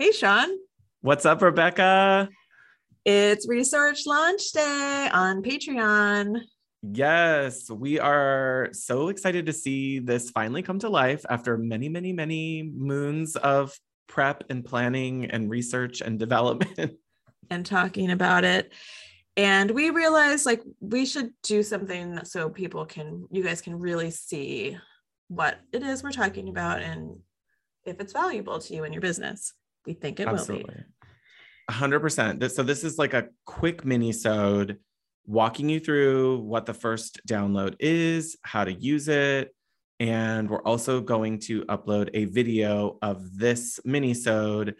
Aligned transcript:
Hey, 0.00 0.12
Sean. 0.12 0.48
What's 1.02 1.26
up, 1.26 1.42
Rebecca? 1.42 2.30
It's 3.04 3.46
research 3.46 4.06
launch 4.06 4.50
day 4.50 5.10
on 5.12 5.42
Patreon. 5.42 6.40
Yes, 6.80 7.70
we 7.70 8.00
are 8.00 8.70
so 8.72 9.08
excited 9.08 9.44
to 9.44 9.52
see 9.52 9.98
this 9.98 10.30
finally 10.30 10.62
come 10.62 10.78
to 10.78 10.88
life 10.88 11.26
after 11.28 11.58
many, 11.58 11.90
many, 11.90 12.14
many 12.14 12.62
moons 12.62 13.36
of 13.36 13.78
prep 14.06 14.44
and 14.48 14.64
planning 14.64 15.26
and 15.26 15.50
research 15.50 16.00
and 16.00 16.18
development. 16.18 16.92
And 17.50 17.66
talking 17.66 18.10
about 18.10 18.44
it. 18.44 18.72
And 19.36 19.70
we 19.70 19.90
realized 19.90 20.46
like 20.46 20.62
we 20.80 21.04
should 21.04 21.28
do 21.42 21.62
something 21.62 22.24
so 22.24 22.48
people 22.48 22.86
can, 22.86 23.26
you 23.30 23.42
guys 23.42 23.60
can 23.60 23.78
really 23.78 24.10
see 24.10 24.78
what 25.28 25.60
it 25.74 25.82
is 25.82 26.02
we're 26.02 26.10
talking 26.10 26.48
about 26.48 26.80
and 26.80 27.18
if 27.84 28.00
it's 28.00 28.14
valuable 28.14 28.60
to 28.60 28.74
you 28.74 28.84
and 28.84 28.94
your 28.94 29.02
business. 29.02 29.52
We 29.86 29.94
think 29.94 30.20
it 30.20 30.28
Absolutely. 30.28 30.74
will 30.74 30.82
be. 30.82 30.90
100%. 31.70 32.50
So 32.50 32.62
this 32.62 32.84
is 32.84 32.98
like 32.98 33.14
a 33.14 33.28
quick 33.44 33.84
mini-sode 33.84 34.78
walking 35.26 35.68
you 35.68 35.78
through 35.78 36.40
what 36.40 36.66
the 36.66 36.74
first 36.74 37.20
download 37.28 37.76
is, 37.78 38.36
how 38.42 38.64
to 38.64 38.72
use 38.72 39.08
it, 39.08 39.54
and 40.00 40.48
we're 40.48 40.62
also 40.62 41.00
going 41.00 41.38
to 41.38 41.62
upload 41.66 42.10
a 42.14 42.24
video 42.24 42.98
of 43.02 43.36
this 43.36 43.78
mini-sode 43.84 44.74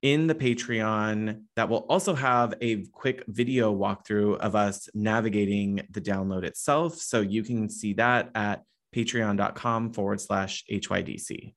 in 0.00 0.26
the 0.26 0.34
Patreon 0.34 1.42
that 1.54 1.68
will 1.68 1.86
also 1.88 2.14
have 2.14 2.54
a 2.60 2.84
quick 2.86 3.22
video 3.28 3.72
walkthrough 3.72 4.38
of 4.38 4.56
us 4.56 4.88
navigating 4.94 5.82
the 5.90 6.00
download 6.00 6.42
itself. 6.42 6.96
So 6.96 7.20
you 7.20 7.44
can 7.44 7.68
see 7.68 7.92
that 7.94 8.30
at 8.34 8.64
patreon.com 8.94 9.92
forward 9.92 10.20
slash 10.20 10.64
HYDC. 10.70 11.54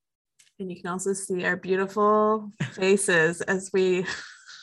And 0.60 0.72
you 0.72 0.82
can 0.82 0.90
also 0.90 1.14
see 1.14 1.46
our 1.46 1.58
beautiful 1.58 2.52
faces 2.74 3.42
as 3.42 3.70
we 3.74 4.06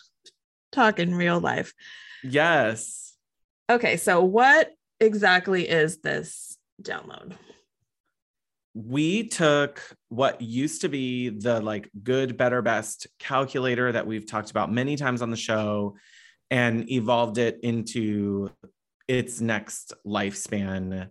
talk 0.73 0.99
in 0.99 1.15
real 1.15 1.39
life. 1.39 1.75
Yes. 2.23 3.15
Okay, 3.71 3.97
so 3.97 4.23
what 4.23 4.71
exactly 5.01 5.69
is 5.69 5.99
this 5.99 6.57
download? 6.81 7.35
We 8.75 9.29
took 9.29 9.83
what 10.09 10.41
used 10.41 10.81
to 10.81 10.89
be 10.89 11.29
the 11.29 11.61
like 11.61 11.91
good, 12.03 12.39
better, 12.39 12.63
best 12.63 13.07
calculator 13.19 13.93
that 13.93 14.07
we've 14.07 14.27
talked 14.27 14.51
about 14.51 14.73
many 14.73 14.97
times 14.97 15.21
on 15.21 15.31
the 15.31 15.37
show 15.37 15.97
and 16.51 16.91
evolved 16.91 17.37
it 17.37 17.61
into 17.63 18.51
its 19.09 19.43
next 19.43 19.93
lifespan 20.07 21.11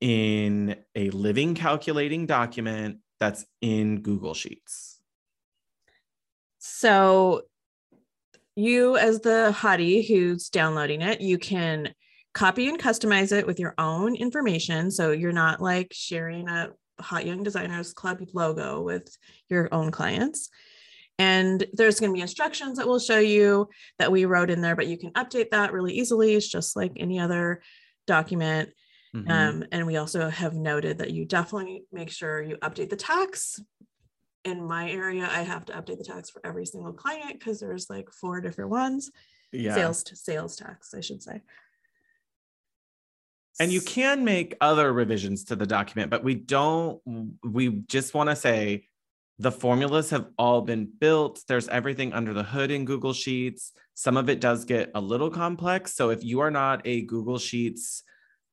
in 0.00 0.76
a 0.96 1.10
living 1.10 1.54
calculating 1.54 2.26
document 2.26 2.98
that's 3.22 3.46
in 3.60 4.00
Google 4.00 4.34
Sheets. 4.34 4.98
So, 6.58 7.42
you, 8.56 8.96
as 8.96 9.20
the 9.20 9.54
hottie 9.56 10.04
who's 10.04 10.48
downloading 10.48 11.02
it, 11.02 11.20
you 11.20 11.38
can 11.38 11.94
copy 12.34 12.68
and 12.68 12.80
customize 12.80 13.30
it 13.30 13.46
with 13.46 13.60
your 13.60 13.74
own 13.78 14.16
information. 14.16 14.90
So, 14.90 15.12
you're 15.12 15.30
not 15.30 15.62
like 15.62 15.92
sharing 15.92 16.48
a 16.48 16.70
Hot 16.98 17.24
Young 17.24 17.44
Designers 17.44 17.92
Club 17.92 18.18
logo 18.34 18.82
with 18.82 19.16
your 19.48 19.68
own 19.72 19.92
clients. 19.92 20.50
And 21.16 21.64
there's 21.74 22.00
going 22.00 22.10
to 22.10 22.16
be 22.16 22.22
instructions 22.22 22.76
that 22.78 22.88
we'll 22.88 22.98
show 22.98 23.20
you 23.20 23.68
that 24.00 24.10
we 24.10 24.24
wrote 24.24 24.50
in 24.50 24.62
there, 24.62 24.74
but 24.74 24.88
you 24.88 24.98
can 24.98 25.12
update 25.12 25.50
that 25.50 25.72
really 25.72 25.94
easily. 25.94 26.34
It's 26.34 26.48
just 26.48 26.74
like 26.74 26.94
any 26.96 27.20
other 27.20 27.62
document. 28.08 28.70
Mm-hmm. 29.14 29.30
Um, 29.30 29.64
and 29.72 29.86
we 29.86 29.96
also 29.96 30.30
have 30.30 30.54
noted 30.54 30.98
that 30.98 31.10
you 31.10 31.24
definitely 31.24 31.84
make 31.92 32.10
sure 32.10 32.42
you 32.42 32.56
update 32.56 32.90
the 32.90 32.96
tax. 32.96 33.60
In 34.44 34.66
my 34.66 34.90
area, 34.90 35.28
I 35.30 35.42
have 35.42 35.64
to 35.66 35.72
update 35.72 35.98
the 35.98 36.04
tax 36.04 36.30
for 36.30 36.44
every 36.44 36.66
single 36.66 36.92
client 36.92 37.38
because 37.38 37.60
there's 37.60 37.88
like 37.88 38.10
four 38.10 38.40
different 38.40 38.70
ones. 38.70 39.10
Yeah. 39.52 39.74
Sales 39.74 40.02
to 40.04 40.16
sales 40.16 40.56
tax, 40.56 40.94
I 40.94 41.00
should 41.00 41.22
say. 41.22 41.42
And 43.60 43.70
you 43.70 43.82
can 43.82 44.24
make 44.24 44.56
other 44.60 44.92
revisions 44.92 45.44
to 45.44 45.56
the 45.56 45.66
document, 45.66 46.10
but 46.10 46.24
we 46.24 46.34
don't, 46.34 47.00
we 47.44 47.68
just 47.86 48.14
want 48.14 48.30
to 48.30 48.36
say 48.36 48.88
the 49.38 49.52
formulas 49.52 50.10
have 50.10 50.26
all 50.38 50.62
been 50.62 50.90
built. 50.98 51.42
There's 51.46 51.68
everything 51.68 52.12
under 52.12 52.32
the 52.32 52.42
hood 52.42 52.70
in 52.70 52.84
Google 52.84 53.12
Sheets. 53.12 53.72
Some 53.94 54.16
of 54.16 54.30
it 54.30 54.40
does 54.40 54.64
get 54.64 54.90
a 54.94 55.00
little 55.00 55.30
complex. 55.30 55.94
So 55.94 56.10
if 56.10 56.24
you 56.24 56.40
are 56.40 56.50
not 56.50 56.80
a 56.86 57.02
Google 57.02 57.38
Sheets 57.38 58.04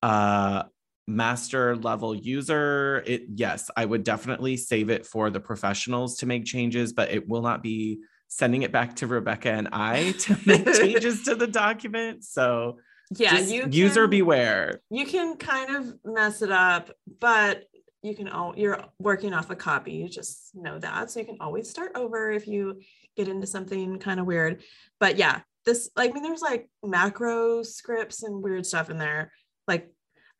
uh, 0.02 0.64
master 1.08 1.76
level 1.76 2.16
user, 2.16 3.04
it 3.06 3.24
yes, 3.34 3.70
I 3.76 3.86
would 3.86 4.04
definitely 4.04 4.58
save 4.58 4.90
it 4.90 5.06
for 5.06 5.30
the 5.30 5.40
professionals 5.40 6.18
to 6.18 6.26
make 6.26 6.46
changes, 6.46 6.94
but 6.94 7.12
it 7.12 7.28
will 7.28 7.42
not 7.42 7.64
be 7.64 8.00
sending 8.28 8.62
it 8.62 8.72
back 8.72 8.96
to 8.98 9.08
Rebecca 9.08 9.52
and 9.52 9.70
I 9.72 10.12
to 10.12 10.38
make 10.46 10.66
changes 10.74 11.24
to 11.24 11.36
the 11.36 11.48
document. 11.48 12.24
So 12.24 12.78
yeah, 13.12 13.40
you 13.40 13.62
can, 13.62 13.72
user 13.72 14.08
beware. 14.08 14.82
You 14.90 15.06
can 15.06 15.36
kind 15.36 15.76
of 15.76 15.96
mess 16.06 16.42
it 16.42 16.52
up, 16.52 16.92
but 17.20 17.64
you 18.04 18.16
can 18.16 18.30
all 18.30 18.54
you're 18.56 18.86
working 19.00 19.34
off 19.34 19.50
a 19.50 19.56
copy. 19.56 19.94
You 19.94 20.08
just 20.08 20.52
know 20.54 20.78
that. 20.80 21.10
So 21.10 21.20
you 21.20 21.26
can 21.26 21.38
always 21.42 21.70
start 21.70 21.94
over 21.96 22.32
if 22.32 22.48
you 22.48 22.82
get 23.18 23.28
into 23.28 23.48
something 23.48 23.98
kind 23.98 24.20
of 24.20 24.28
weird. 24.28 24.62
But 25.00 25.18
yeah, 25.18 25.42
this 25.66 25.90
like 25.96 26.12
I 26.12 26.14
mean 26.14 26.24
there's 26.24 26.42
like 26.42 26.70
macro 26.84 27.64
scripts 27.64 28.24
and 28.24 28.44
weird 28.44 28.66
stuff 28.66 28.90
in 28.90 28.98
there 29.00 29.32
like 29.70 29.90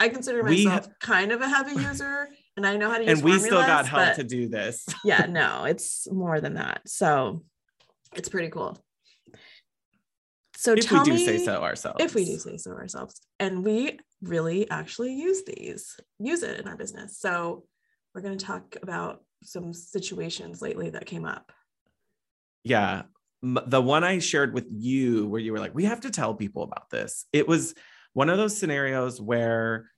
I 0.02 0.10
consider 0.10 0.44
myself 0.44 0.88
we, 0.88 0.94
kind 1.00 1.32
of 1.32 1.42
a 1.42 1.48
heavy 1.48 1.82
user 1.82 2.28
and 2.58 2.68
I 2.68 2.76
know 2.76 2.90
how 2.90 2.98
to 2.98 3.06
use 3.06 3.20
And 3.20 3.24
we 3.24 3.40
still 3.40 3.62
got 3.62 3.88
help 3.88 4.16
to 4.16 4.24
do 4.24 4.50
this. 4.50 4.86
yeah, 5.06 5.28
no, 5.30 5.64
it's 5.64 6.12
more 6.12 6.42
than 6.42 6.56
that. 6.56 6.82
So 6.86 7.44
it's 8.14 8.28
pretty 8.28 8.50
cool. 8.50 8.78
So 10.58 10.74
if 10.74 10.92
we 10.92 11.04
do 11.04 11.18
say 11.18 11.38
so 11.38 11.64
ourselves. 11.64 12.04
If 12.04 12.16
we 12.16 12.26
do 12.26 12.38
say 12.38 12.58
so 12.58 12.72
ourselves. 12.72 13.22
And 13.40 13.64
we 13.64 13.98
really 14.22 14.70
actually 14.70 15.14
use 15.14 15.44
these, 15.46 15.98
use 16.20 16.44
it 16.44 16.60
in 16.60 16.68
our 16.68 16.76
business. 16.76 17.18
So 17.18 17.64
we're 18.14 18.22
going 18.22 18.38
to 18.38 18.46
talk 18.46 18.76
about 18.84 19.24
some 19.42 19.72
situations 19.72 20.62
lately 20.62 20.90
that 20.90 21.06
came 21.06 21.24
up. 21.24 21.54
Yeah. 22.66 23.04
The 23.42 23.82
one 23.82 24.04
I 24.04 24.20
shared 24.20 24.54
with 24.54 24.68
you 24.70 25.28
where 25.30 25.40
you 25.40 25.54
were 25.54 25.60
like, 25.60 25.74
we 25.74 25.86
have 25.86 26.02
to 26.02 26.10
tell 26.10 26.34
people 26.34 26.64
about 26.64 26.90
this. 26.90 27.26
It 27.32 27.48
was 27.48 27.74
one 28.20 28.30
of 28.30 28.38
those 28.38 28.58
scenarios 28.58 29.22
where 29.22 29.90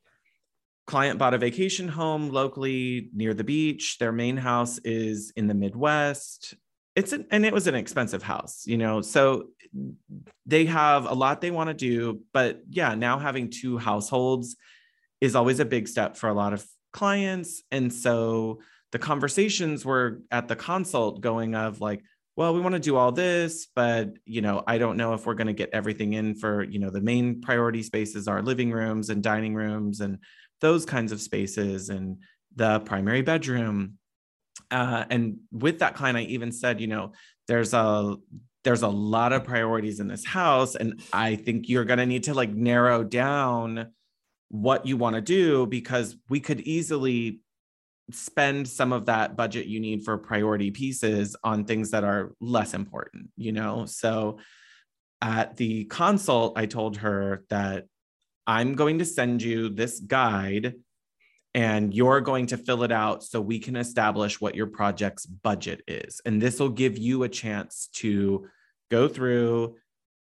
client 0.86 1.18
bought 1.18 1.34
a 1.34 1.40
vacation 1.40 1.88
home 1.88 2.30
locally 2.30 3.10
near 3.16 3.34
the 3.34 3.44
beach. 3.44 3.98
Their 3.98 4.12
main 4.12 4.38
house 4.38 4.78
is 4.84 5.34
in 5.36 5.48
the 5.48 5.56
midwest. 5.56 6.54
It's 6.96 7.14
an, 7.14 7.26
and 7.32 7.48
it 7.48 7.52
was 7.52 7.66
an 7.66 7.74
expensive 7.74 8.22
house 8.22 8.68
you 8.68 8.78
know? 8.78 9.02
So 9.02 9.48
they 10.46 10.66
have 10.66 11.06
a 11.06 11.16
lot 11.16 11.42
they 11.42 11.50
want 11.50 11.70
to 11.70 11.74
do 11.74 12.22
but 12.32 12.62
yeah 12.70 12.94
now 12.94 13.18
having 13.18 13.50
two 13.50 13.80
households 13.80 14.56
is 15.20 15.36
always 15.36 15.60
a 15.60 15.66
big 15.66 15.88
step 15.88 16.16
for 16.16 16.30
a 16.30 16.34
lot 16.34 16.54
of 16.54 16.64
clients. 16.94 17.64
And 17.72 17.92
so 17.92 18.60
the 18.92 19.00
conversations 19.00 19.84
were 19.84 20.22
at 20.30 20.48
the 20.48 20.56
consult 20.56 21.22
going 21.22 21.56
of 21.56 21.82
like 21.82 22.04
well, 22.36 22.54
we 22.54 22.62
want 22.62 22.74
to 22.74 22.80
do 22.80 22.96
all 22.96 23.12
this, 23.12 23.68
but 23.76 24.10
you 24.26 24.42
know, 24.42 24.64
I 24.66 24.78
don't 24.78 24.98
know 24.98 25.14
if 25.14 25.26
we're 25.26 25.36
going 25.36 25.48
to 25.48 25.54
get 25.54 25.70
everything 25.74 26.14
in 26.14 26.36
for, 26.36 26.64
you 26.64 26.80
know, 26.80 26.90
the 26.90 27.02
main 27.02 27.42
priority 27.42 27.84
spaces 27.84 28.28
are 28.28 28.42
living 28.42 28.72
rooms 28.72 29.10
and 29.10 29.22
dining 29.22 29.54
rooms 29.54 30.00
and 30.00 30.20
those 30.62 30.86
kinds 30.86 31.12
of 31.12 31.22
spaces 31.22 31.90
and 31.90 32.18
the 32.56 32.80
primary 32.82 33.22
bedroom. 33.22 33.98
Uh, 34.70 35.06
and 35.10 35.38
with 35.52 35.80
that 35.80 35.96
client, 35.96 36.18
I 36.18 36.22
even 36.22 36.52
said, 36.52 36.80
you 36.80 36.88
know, 36.88 37.12
there's 37.48 37.74
a 37.74 38.16
there's 38.64 38.84
a 38.84 38.88
lot 38.88 39.34
of 39.34 39.44
priorities 39.44 40.00
in 40.00 40.08
this 40.08 40.26
house, 40.26 40.76
and 40.76 41.02
I 41.12 41.36
think 41.36 41.68
you're 41.68 41.86
going 41.86 41.98
to 42.00 42.06
need 42.06 42.26
to 42.26 42.34
like 42.34 42.52
narrow 42.52 43.04
down 43.04 43.92
what 44.50 44.86
you 44.86 44.98
want 44.98 45.16
to 45.16 45.22
do 45.22 45.66
because 45.66 46.16
we 46.30 46.40
could 46.40 46.62
easily 46.62 47.40
spend 48.12 48.68
some 48.68 48.92
of 48.92 49.06
that 49.06 49.36
budget 49.36 49.68
you 49.68 49.80
need 49.80 50.04
for 50.04 50.18
priority 50.18 50.72
pieces 50.72 51.36
on 51.44 51.66
things 51.66 51.92
that 51.92 52.04
are 52.04 52.34
less 52.42 52.74
important, 52.74 53.30
you 53.38 53.52
know? 53.52 53.86
So 53.86 54.40
at 55.22 55.56
the 55.58 55.86
consult, 55.86 56.58
I 56.58 56.66
told 56.66 56.98
her 56.98 57.44
that 57.50 57.86
I'm 58.48 58.76
going 58.76 59.00
to 59.00 59.06
send 59.06 59.42
you 59.42 59.70
this 59.70 60.00
guide 60.00 60.74
and 61.54 61.94
you're 61.94 62.22
going 62.22 62.48
to 62.48 62.58
fill 62.58 62.84
it 62.84 62.92
out 62.92 63.24
so 63.24 63.40
we 63.42 63.60
can 63.60 63.76
establish 63.76 64.40
what 64.40 64.56
your 64.56 64.68
project's 64.68 65.26
budget 65.26 65.82
is. 65.88 66.22
And 66.26 66.42
this 66.42 66.60
will 66.60 66.70
give 66.70 66.98
you 66.98 67.24
a 67.24 67.30
chance 67.30 67.90
to 67.96 68.48
go 68.90 69.08
through, 69.08 69.76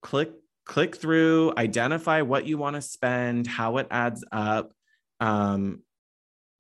click 0.02 0.30
click 0.64 0.96
through, 0.96 1.52
identify 1.56 2.22
what 2.22 2.46
you 2.46 2.58
want 2.58 2.76
to 2.76 2.82
spend, 2.82 3.46
how 3.46 3.76
it 3.78 3.86
adds 3.90 4.24
up, 4.32 4.72
um, 5.20 5.82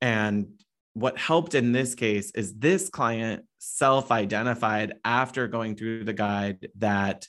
and 0.00 0.48
what 0.94 1.18
helped 1.18 1.54
in 1.54 1.72
this 1.72 1.94
case 1.94 2.30
is 2.32 2.54
this 2.54 2.88
client 2.88 3.44
self 3.58 4.10
identified 4.10 4.94
after 5.04 5.48
going 5.48 5.76
through 5.76 6.04
the 6.04 6.12
guide 6.12 6.68
that 6.78 7.26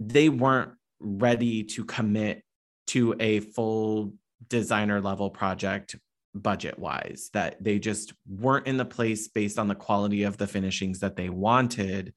they 0.00 0.28
weren't 0.28 0.72
ready 0.98 1.64
to 1.64 1.84
commit 1.84 2.42
to 2.88 3.14
a 3.20 3.40
full 3.40 4.14
designer 4.48 5.00
level 5.00 5.30
project 5.30 5.96
budget 6.34 6.78
wise, 6.78 7.30
that 7.34 7.62
they 7.62 7.78
just 7.78 8.14
weren't 8.26 8.66
in 8.66 8.78
the 8.78 8.84
place 8.84 9.28
based 9.28 9.58
on 9.58 9.68
the 9.68 9.74
quality 9.74 10.22
of 10.22 10.38
the 10.38 10.46
finishings 10.46 11.00
that 11.00 11.14
they 11.14 11.28
wanted 11.28 12.14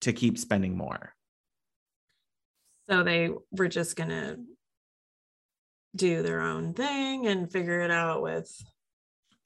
to 0.00 0.12
keep 0.12 0.36
spending 0.36 0.76
more. 0.76 1.14
So 2.90 3.04
they 3.04 3.30
were 3.52 3.68
just 3.68 3.94
going 3.94 4.10
to 4.10 4.38
do 5.94 6.22
their 6.22 6.40
own 6.40 6.74
thing 6.74 7.28
and 7.28 7.50
figure 7.50 7.80
it 7.80 7.90
out 7.90 8.22
with. 8.22 8.50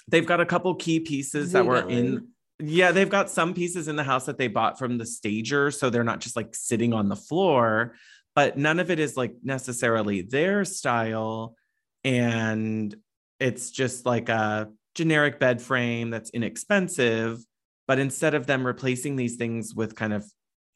They've 0.08 0.26
got 0.26 0.41
a 0.41 0.47
couple 0.47 0.75
key 0.75 1.00
pieces 1.00 1.53
that 1.53 1.67
were 1.67 1.88
in. 1.88 2.29
Yeah, 2.58 2.93
they've 2.93 3.11
got 3.11 3.29
some 3.29 3.53
pieces 3.53 3.88
in 3.88 3.97
the 3.97 4.05
house 4.05 4.26
that 4.26 4.38
they 4.38 4.49
bought 4.49 4.79
from 4.79 4.97
the 4.99 5.05
stager. 5.05 5.70
So 5.70 5.91
they're 5.91 6.05
not 6.05 6.20
just 6.20 6.37
like 6.37 6.55
sitting 6.55 6.94
on 6.94 7.08
the 7.08 7.17
floor, 7.17 7.97
but 8.35 8.56
none 8.56 8.81
of 8.81 8.91
it 8.91 8.99
is 8.99 9.17
like 9.17 9.35
necessarily 9.43 10.23
their 10.23 10.64
style. 10.64 11.55
And 12.03 12.94
it's 13.41 13.70
just 13.70 14.06
like 14.06 14.29
a 14.29 14.70
generic 14.94 15.38
bed 15.38 15.61
frame 15.61 16.11
that's 16.11 16.31
inexpensive. 16.31 17.44
But 17.87 17.99
instead 17.99 18.35
of 18.35 18.47
them 18.47 18.67
replacing 18.67 19.17
these 19.17 19.37
things 19.37 19.75
with 19.75 19.94
kind 19.94 20.12
of 20.12 20.25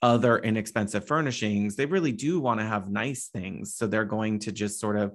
other 0.03 0.39
inexpensive 0.39 1.07
furnishings, 1.07 1.77
they 1.77 1.87
really 1.87 2.13
do 2.13 2.41
want 2.41 2.61
to 2.61 2.67
have 2.67 2.91
nice 2.91 3.29
things. 3.29 3.75
So 3.75 3.87
they're 3.87 4.05
going 4.05 4.41
to 4.41 4.53
just 4.53 4.81
sort 4.81 4.97
of 4.97 5.15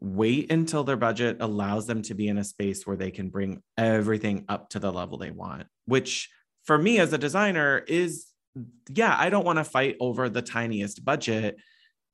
wait 0.00 0.50
until 0.52 0.84
their 0.84 0.96
budget 0.96 1.38
allows 1.40 1.86
them 1.86 2.02
to 2.02 2.14
be 2.14 2.28
in 2.28 2.38
a 2.38 2.44
space 2.44 2.86
where 2.86 2.96
they 2.96 3.10
can 3.10 3.28
bring 3.28 3.62
everything 3.76 4.44
up 4.48 4.70
to 4.70 4.78
the 4.78 4.92
level 4.92 5.18
they 5.18 5.30
want, 5.30 5.66
which 5.86 6.28
for 6.64 6.78
me 6.78 6.98
as 6.98 7.12
a 7.12 7.18
designer 7.18 7.78
is, 7.78 8.26
yeah, 8.90 9.14
I 9.18 9.30
don't 9.30 9.44
want 9.44 9.58
to 9.58 9.64
fight 9.64 9.96
over 10.00 10.28
the 10.28 10.42
tiniest 10.42 11.04
budget. 11.04 11.56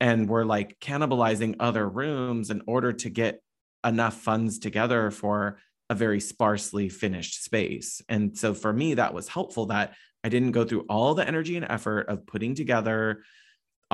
And 0.01 0.27
we're 0.27 0.45
like 0.45 0.79
cannibalizing 0.79 1.55
other 1.59 1.87
rooms 1.87 2.49
in 2.49 2.61
order 2.67 2.93
to 2.93 3.09
get 3.09 3.41
enough 3.85 4.15
funds 4.15 4.59
together 4.59 5.11
for 5.11 5.59
a 5.89 5.95
very 5.95 6.19
sparsely 6.19 6.89
finished 6.89 7.43
space. 7.43 8.01
And 8.09 8.37
so 8.37 8.53
for 8.53 8.73
me, 8.73 8.95
that 8.95 9.13
was 9.13 9.27
helpful 9.27 9.67
that 9.67 9.93
I 10.23 10.29
didn't 10.29 10.51
go 10.51 10.65
through 10.65 10.85
all 10.89 11.13
the 11.13 11.27
energy 11.27 11.55
and 11.55 11.65
effort 11.69 12.09
of 12.09 12.25
putting 12.25 12.55
together 12.55 13.23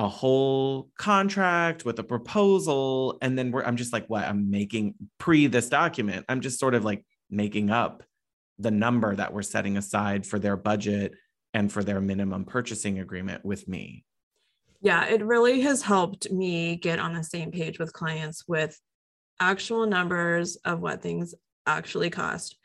a 0.02 0.08
whole 0.08 0.90
contract 0.98 1.84
with 1.84 1.96
a 2.00 2.02
proposal. 2.02 3.18
And 3.22 3.38
then 3.38 3.54
I'm 3.64 3.76
just 3.76 3.92
like, 3.92 4.06
what? 4.08 4.24
I'm 4.24 4.50
making 4.50 4.94
pre 5.18 5.46
this 5.46 5.68
document. 5.68 6.26
I'm 6.28 6.40
just 6.40 6.58
sort 6.58 6.74
of 6.74 6.84
like 6.84 7.06
making 7.30 7.70
up 7.70 8.02
the 8.58 8.72
number 8.72 9.14
that 9.14 9.32
we're 9.32 9.42
setting 9.42 9.76
aside 9.76 10.26
for 10.26 10.40
their 10.40 10.56
budget 10.56 11.14
and 11.54 11.70
for 11.70 11.84
their 11.84 12.00
minimum 12.00 12.44
purchasing 12.44 12.98
agreement 12.98 13.44
with 13.44 13.68
me. 13.68 14.04
Yeah, 14.80 15.04
it 15.06 15.24
really 15.24 15.60
has 15.60 15.82
helped 15.82 16.30
me 16.32 16.76
get 16.76 16.98
on 16.98 17.14
the 17.14 17.22
same 17.22 17.52
page 17.52 17.78
with 17.78 17.92
clients 17.92 18.44
with 18.48 18.76
actual 19.38 19.86
numbers 19.86 20.56
of 20.64 20.80
what 20.80 21.00
things 21.00 21.32
actually 21.66 22.10
cost 22.10 22.56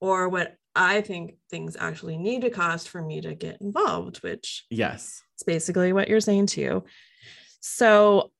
or 0.00 0.30
what 0.30 0.54
I 0.78 1.00
think 1.00 1.34
things 1.50 1.76
actually 1.78 2.16
need 2.16 2.42
to 2.42 2.50
cost 2.50 2.88
for 2.88 3.02
me 3.02 3.20
to 3.20 3.34
get 3.34 3.60
involved, 3.60 4.18
which 4.18 4.64
yes, 4.70 5.24
it's 5.34 5.42
basically 5.42 5.92
what 5.92 6.08
you're 6.08 6.20
saying 6.20 6.46
too. 6.46 6.84
So 7.60 8.30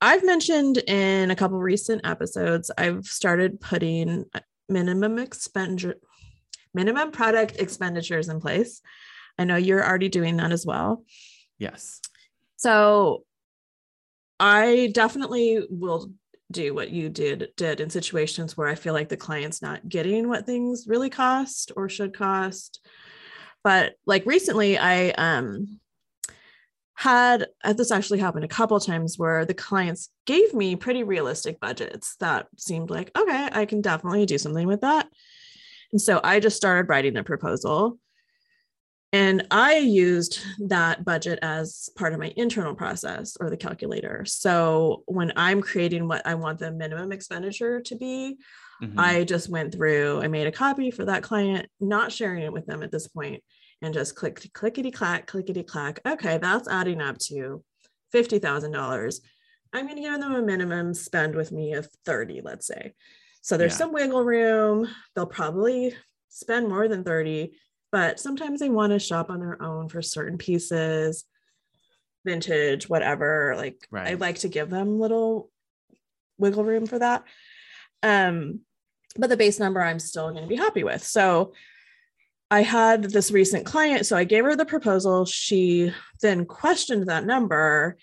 I've 0.00 0.24
mentioned 0.24 0.78
in 0.78 1.32
a 1.32 1.36
couple 1.36 1.58
recent 1.58 2.06
episodes, 2.06 2.70
I've 2.78 3.04
started 3.04 3.60
putting 3.60 4.26
minimum 4.68 5.18
expenditure, 5.18 5.96
minimum 6.72 7.10
product 7.10 7.56
expenditures 7.56 8.28
in 8.28 8.40
place. 8.40 8.80
I 9.36 9.42
know 9.42 9.56
you're 9.56 9.84
already 9.84 10.08
doing 10.08 10.36
that 10.36 10.52
as 10.52 10.64
well. 10.64 11.04
Yes. 11.58 12.00
So 12.58 13.24
I 14.38 14.92
definitely 14.94 15.66
will 15.68 16.12
do 16.50 16.74
what 16.74 16.90
you 16.90 17.08
did 17.08 17.50
did 17.56 17.80
in 17.80 17.90
situations 17.90 18.56
where 18.56 18.68
I 18.68 18.74
feel 18.74 18.94
like 18.94 19.08
the 19.08 19.16
client's 19.16 19.60
not 19.60 19.88
getting 19.88 20.28
what 20.28 20.46
things 20.46 20.86
really 20.86 21.10
cost 21.10 21.72
or 21.76 21.88
should 21.88 22.16
cost. 22.16 22.80
But 23.62 23.94
like 24.06 24.24
recently, 24.26 24.78
I 24.78 25.10
um 25.10 25.80
had 26.94 27.46
uh, 27.62 27.72
this 27.74 27.92
actually 27.92 28.18
happened 28.18 28.44
a 28.44 28.48
couple 28.48 28.80
times 28.80 29.18
where 29.18 29.44
the 29.44 29.54
clients 29.54 30.10
gave 30.26 30.52
me 30.52 30.74
pretty 30.74 31.04
realistic 31.04 31.60
budgets 31.60 32.16
that 32.16 32.48
seemed 32.56 32.90
like 32.90 33.10
okay, 33.16 33.48
I 33.52 33.66
can 33.66 33.80
definitely 33.80 34.26
do 34.26 34.38
something 34.38 34.66
with 34.66 34.80
that. 34.80 35.08
And 35.92 36.00
so 36.00 36.20
I 36.22 36.40
just 36.40 36.56
started 36.56 36.88
writing 36.88 37.14
the 37.14 37.24
proposal 37.24 37.98
and 39.12 39.46
I 39.50 39.76
used 39.76 40.40
that 40.66 41.04
budget 41.04 41.38
as 41.40 41.88
part 41.96 42.12
of 42.12 42.18
my 42.18 42.32
internal 42.36 42.74
process 42.74 43.36
or 43.40 43.48
the 43.48 43.56
calculator. 43.56 44.24
So 44.26 45.02
when 45.06 45.32
I'm 45.34 45.62
creating 45.62 46.06
what 46.06 46.26
I 46.26 46.34
want 46.34 46.58
the 46.58 46.70
minimum 46.70 47.10
expenditure 47.12 47.80
to 47.80 47.96
be, 47.96 48.36
mm-hmm. 48.82 49.00
I 49.00 49.24
just 49.24 49.48
went 49.48 49.72
through, 49.72 50.20
I 50.20 50.28
made 50.28 50.46
a 50.46 50.52
copy 50.52 50.90
for 50.90 51.06
that 51.06 51.22
client, 51.22 51.68
not 51.80 52.12
sharing 52.12 52.42
it 52.42 52.52
with 52.52 52.66
them 52.66 52.82
at 52.82 52.92
this 52.92 53.08
point, 53.08 53.42
and 53.80 53.94
just 53.94 54.14
click 54.14 54.50
clickety 54.52 54.90
clack, 54.90 55.26
clickety 55.26 55.62
clack. 55.62 56.00
Okay, 56.06 56.36
that's 56.36 56.68
adding 56.68 57.00
up 57.00 57.16
to 57.18 57.64
$50,000. 58.14 59.20
I'm 59.72 59.86
going 59.86 59.96
to 59.96 60.02
give 60.02 60.20
them 60.20 60.34
a 60.34 60.42
minimum 60.42 60.92
spend 60.92 61.34
with 61.34 61.50
me 61.50 61.72
of 61.72 61.88
30, 62.04 62.42
let's 62.42 62.66
say. 62.66 62.92
So 63.40 63.56
there's 63.56 63.72
yeah. 63.72 63.78
some 63.78 63.92
wiggle 63.92 64.24
room. 64.24 64.86
They'll 65.14 65.26
probably 65.26 65.94
spend 66.28 66.68
more 66.68 66.88
than 66.88 67.04
30 67.04 67.52
but 67.90 68.20
sometimes 68.20 68.60
they 68.60 68.68
want 68.68 68.92
to 68.92 68.98
shop 68.98 69.30
on 69.30 69.40
their 69.40 69.60
own 69.62 69.88
for 69.88 70.02
certain 70.02 70.38
pieces 70.38 71.24
vintage 72.24 72.88
whatever 72.88 73.54
like 73.56 73.86
right. 73.90 74.08
i 74.08 74.14
like 74.14 74.38
to 74.38 74.48
give 74.48 74.68
them 74.68 74.98
little 74.98 75.50
wiggle 76.38 76.64
room 76.64 76.86
for 76.86 76.98
that. 76.98 77.24
Um 78.02 78.60
but 79.16 79.28
the 79.28 79.36
base 79.36 79.58
number 79.58 79.82
i'm 79.82 79.98
still 79.98 80.30
going 80.30 80.42
to 80.42 80.48
be 80.48 80.56
happy 80.56 80.84
with. 80.84 81.02
So 81.02 81.52
i 82.50 82.62
had 82.62 83.04
this 83.04 83.30
recent 83.30 83.66
client 83.66 84.06
so 84.06 84.16
i 84.16 84.24
gave 84.24 84.44
her 84.44 84.56
the 84.56 84.64
proposal. 84.64 85.24
She 85.24 85.92
then 86.22 86.44
questioned 86.44 87.08
that 87.08 87.26
number 87.26 87.96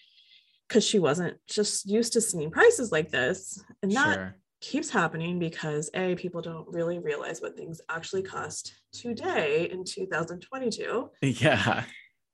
because 0.68 0.84
she 0.84 1.00
wasn't 1.00 1.38
just 1.48 1.86
used 1.86 2.14
to 2.14 2.22
seeing 2.22 2.52
prices 2.52 2.92
like 2.92 3.12
this. 3.12 3.64
And 3.82 3.92
that 3.92 4.16
sure 4.16 4.36
keeps 4.66 4.90
happening 4.90 5.38
because 5.38 5.92
a 5.94 6.16
people 6.16 6.42
don't 6.42 6.68
really 6.68 6.98
realize 6.98 7.40
what 7.40 7.56
things 7.56 7.80
actually 7.90 8.24
cost 8.24 8.74
today 8.92 9.70
in 9.72 9.84
2022 9.84 11.10
yeah. 11.22 11.84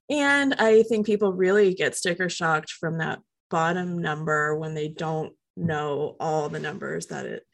And 0.08 0.54
i 0.54 0.82
think 0.84 1.04
people 1.04 1.32
really 1.32 1.74
get 1.74 1.94
sticker 1.94 2.30
shocked 2.30 2.70
from 2.70 2.98
that 2.98 3.18
bottom 3.50 3.98
number 3.98 4.56
when 4.56 4.72
they 4.72 4.88
don't 4.88 5.34
know 5.58 6.16
all 6.18 6.48
the 6.48 6.58
numbers 6.58 7.06
that 7.08 7.26
it 7.26 7.46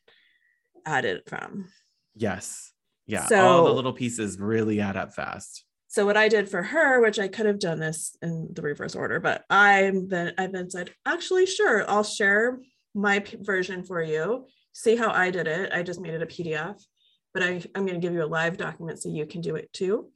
added 0.86 1.22
from. 1.26 1.66
Yes. 2.14 2.72
Yeah 3.06 3.26
so, 3.26 3.40
all 3.40 3.64
the 3.64 3.72
little 3.72 3.92
pieces 3.92 4.38
really 4.38 4.80
add 4.80 4.96
up 4.96 5.12
fast. 5.12 5.64
So 5.88 6.06
what 6.06 6.18
i 6.18 6.28
did 6.28 6.48
for 6.48 6.62
her 6.62 7.00
which 7.00 7.18
i 7.18 7.26
could 7.26 7.46
have 7.46 7.58
done 7.58 7.80
this 7.80 8.14
in 8.22 8.50
the 8.52 8.62
reverse 8.62 8.94
order 8.94 9.18
but 9.18 9.44
i've 9.48 10.08
been 10.08 10.34
i've 10.36 10.52
been 10.52 10.70
said 10.70 10.90
actually 11.06 11.46
sure 11.46 11.90
i'll 11.90 12.04
share 12.04 12.60
my 12.94 13.20
p- 13.20 13.38
version 13.40 13.82
for 13.82 14.02
you 14.02 14.44
see 14.72 14.96
how 14.96 15.10
I 15.10 15.30
did 15.30 15.46
it. 15.46 15.72
I 15.72 15.82
just 15.82 16.00
made 16.00 16.14
it 16.14 16.22
a 16.22 16.26
PDF, 16.26 16.80
but 17.34 17.42
I, 17.42 17.62
I'm 17.74 17.86
going 17.86 18.00
to 18.00 18.04
give 18.06 18.12
you 18.12 18.24
a 18.24 18.26
live 18.26 18.56
document 18.56 19.02
so 19.02 19.08
you 19.08 19.26
can 19.26 19.40
do 19.40 19.56
it 19.56 19.72
too. 19.72 20.10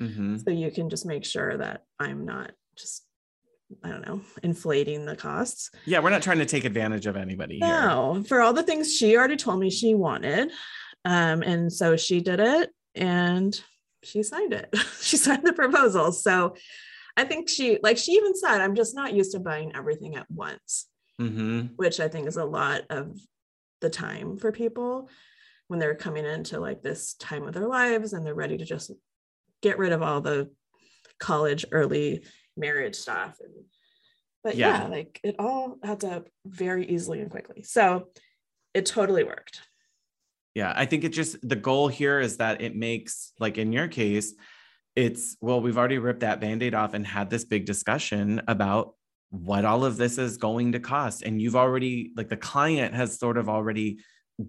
Mm-hmm. 0.00 0.38
So 0.38 0.50
you 0.50 0.70
can 0.70 0.88
just 0.88 1.06
make 1.06 1.24
sure 1.24 1.56
that 1.56 1.84
I'm 1.98 2.24
not 2.24 2.52
just, 2.76 3.06
I 3.84 3.90
don't 3.90 4.06
know, 4.06 4.20
inflating 4.42 5.06
the 5.06 5.16
costs. 5.16 5.70
Yeah, 5.84 6.00
we're 6.00 6.10
not 6.10 6.22
trying 6.22 6.38
to 6.38 6.46
take 6.46 6.64
advantage 6.64 7.06
of 7.06 7.16
anybody. 7.16 7.58
No, 7.58 8.14
here. 8.14 8.24
for 8.24 8.40
all 8.40 8.52
the 8.52 8.62
things 8.62 8.96
she 8.96 9.16
already 9.16 9.36
told 9.36 9.60
me 9.60 9.70
she 9.70 9.94
wanted. 9.94 10.50
Um, 11.04 11.42
and 11.42 11.72
so 11.72 11.96
she 11.96 12.20
did 12.20 12.40
it 12.40 12.70
and 12.94 13.58
she 14.02 14.22
signed 14.22 14.52
it. 14.52 14.74
she 15.00 15.16
signed 15.16 15.44
the 15.44 15.52
proposal. 15.52 16.12
So 16.12 16.54
I 17.16 17.24
think 17.24 17.48
she, 17.48 17.78
like 17.82 17.98
she 17.98 18.12
even 18.12 18.34
said, 18.34 18.60
I'm 18.60 18.74
just 18.74 18.94
not 18.94 19.14
used 19.14 19.32
to 19.32 19.40
buying 19.40 19.74
everything 19.74 20.16
at 20.16 20.30
once. 20.30 20.88
Mm-hmm. 21.20 21.74
Which 21.76 22.00
I 22.00 22.08
think 22.08 22.26
is 22.26 22.36
a 22.36 22.44
lot 22.44 22.82
of 22.90 23.16
the 23.82 23.90
time 23.90 24.38
for 24.38 24.50
people 24.50 25.10
when 25.68 25.78
they're 25.78 25.94
coming 25.94 26.24
into 26.24 26.58
like 26.58 26.82
this 26.82 27.14
time 27.14 27.46
of 27.46 27.52
their 27.52 27.68
lives 27.68 28.14
and 28.14 28.24
they're 28.24 28.34
ready 28.34 28.56
to 28.56 28.64
just 28.64 28.90
get 29.60 29.78
rid 29.78 29.92
of 29.92 30.02
all 30.02 30.20
the 30.20 30.50
college 31.18 31.64
early 31.72 32.24
marriage 32.56 32.94
stuff 32.94 33.36
and 33.40 33.52
but 34.42 34.56
yeah. 34.56 34.82
yeah 34.82 34.88
like 34.88 35.20
it 35.22 35.36
all 35.38 35.76
adds 35.84 36.04
up 36.04 36.28
very 36.44 36.86
easily 36.86 37.20
and 37.20 37.30
quickly 37.30 37.62
so 37.62 38.08
it 38.74 38.86
totally 38.86 39.24
worked 39.24 39.60
yeah 40.54 40.72
i 40.76 40.84
think 40.84 41.04
it 41.04 41.10
just 41.10 41.36
the 41.46 41.56
goal 41.56 41.88
here 41.88 42.20
is 42.20 42.38
that 42.38 42.60
it 42.60 42.74
makes 42.74 43.32
like 43.38 43.58
in 43.58 43.72
your 43.72 43.88
case 43.88 44.34
it's 44.94 45.36
well 45.40 45.60
we've 45.60 45.78
already 45.78 45.98
ripped 45.98 46.20
that 46.20 46.40
band-aid 46.40 46.74
off 46.74 46.94
and 46.94 47.06
had 47.06 47.30
this 47.30 47.44
big 47.44 47.64
discussion 47.64 48.42
about 48.48 48.94
what 49.32 49.64
all 49.64 49.82
of 49.82 49.96
this 49.96 50.18
is 50.18 50.36
going 50.36 50.72
to 50.72 50.78
cost 50.78 51.22
and 51.22 51.40
you've 51.40 51.56
already 51.56 52.12
like 52.16 52.28
the 52.28 52.36
client 52.36 52.94
has 52.94 53.18
sort 53.18 53.38
of 53.38 53.48
already 53.48 53.98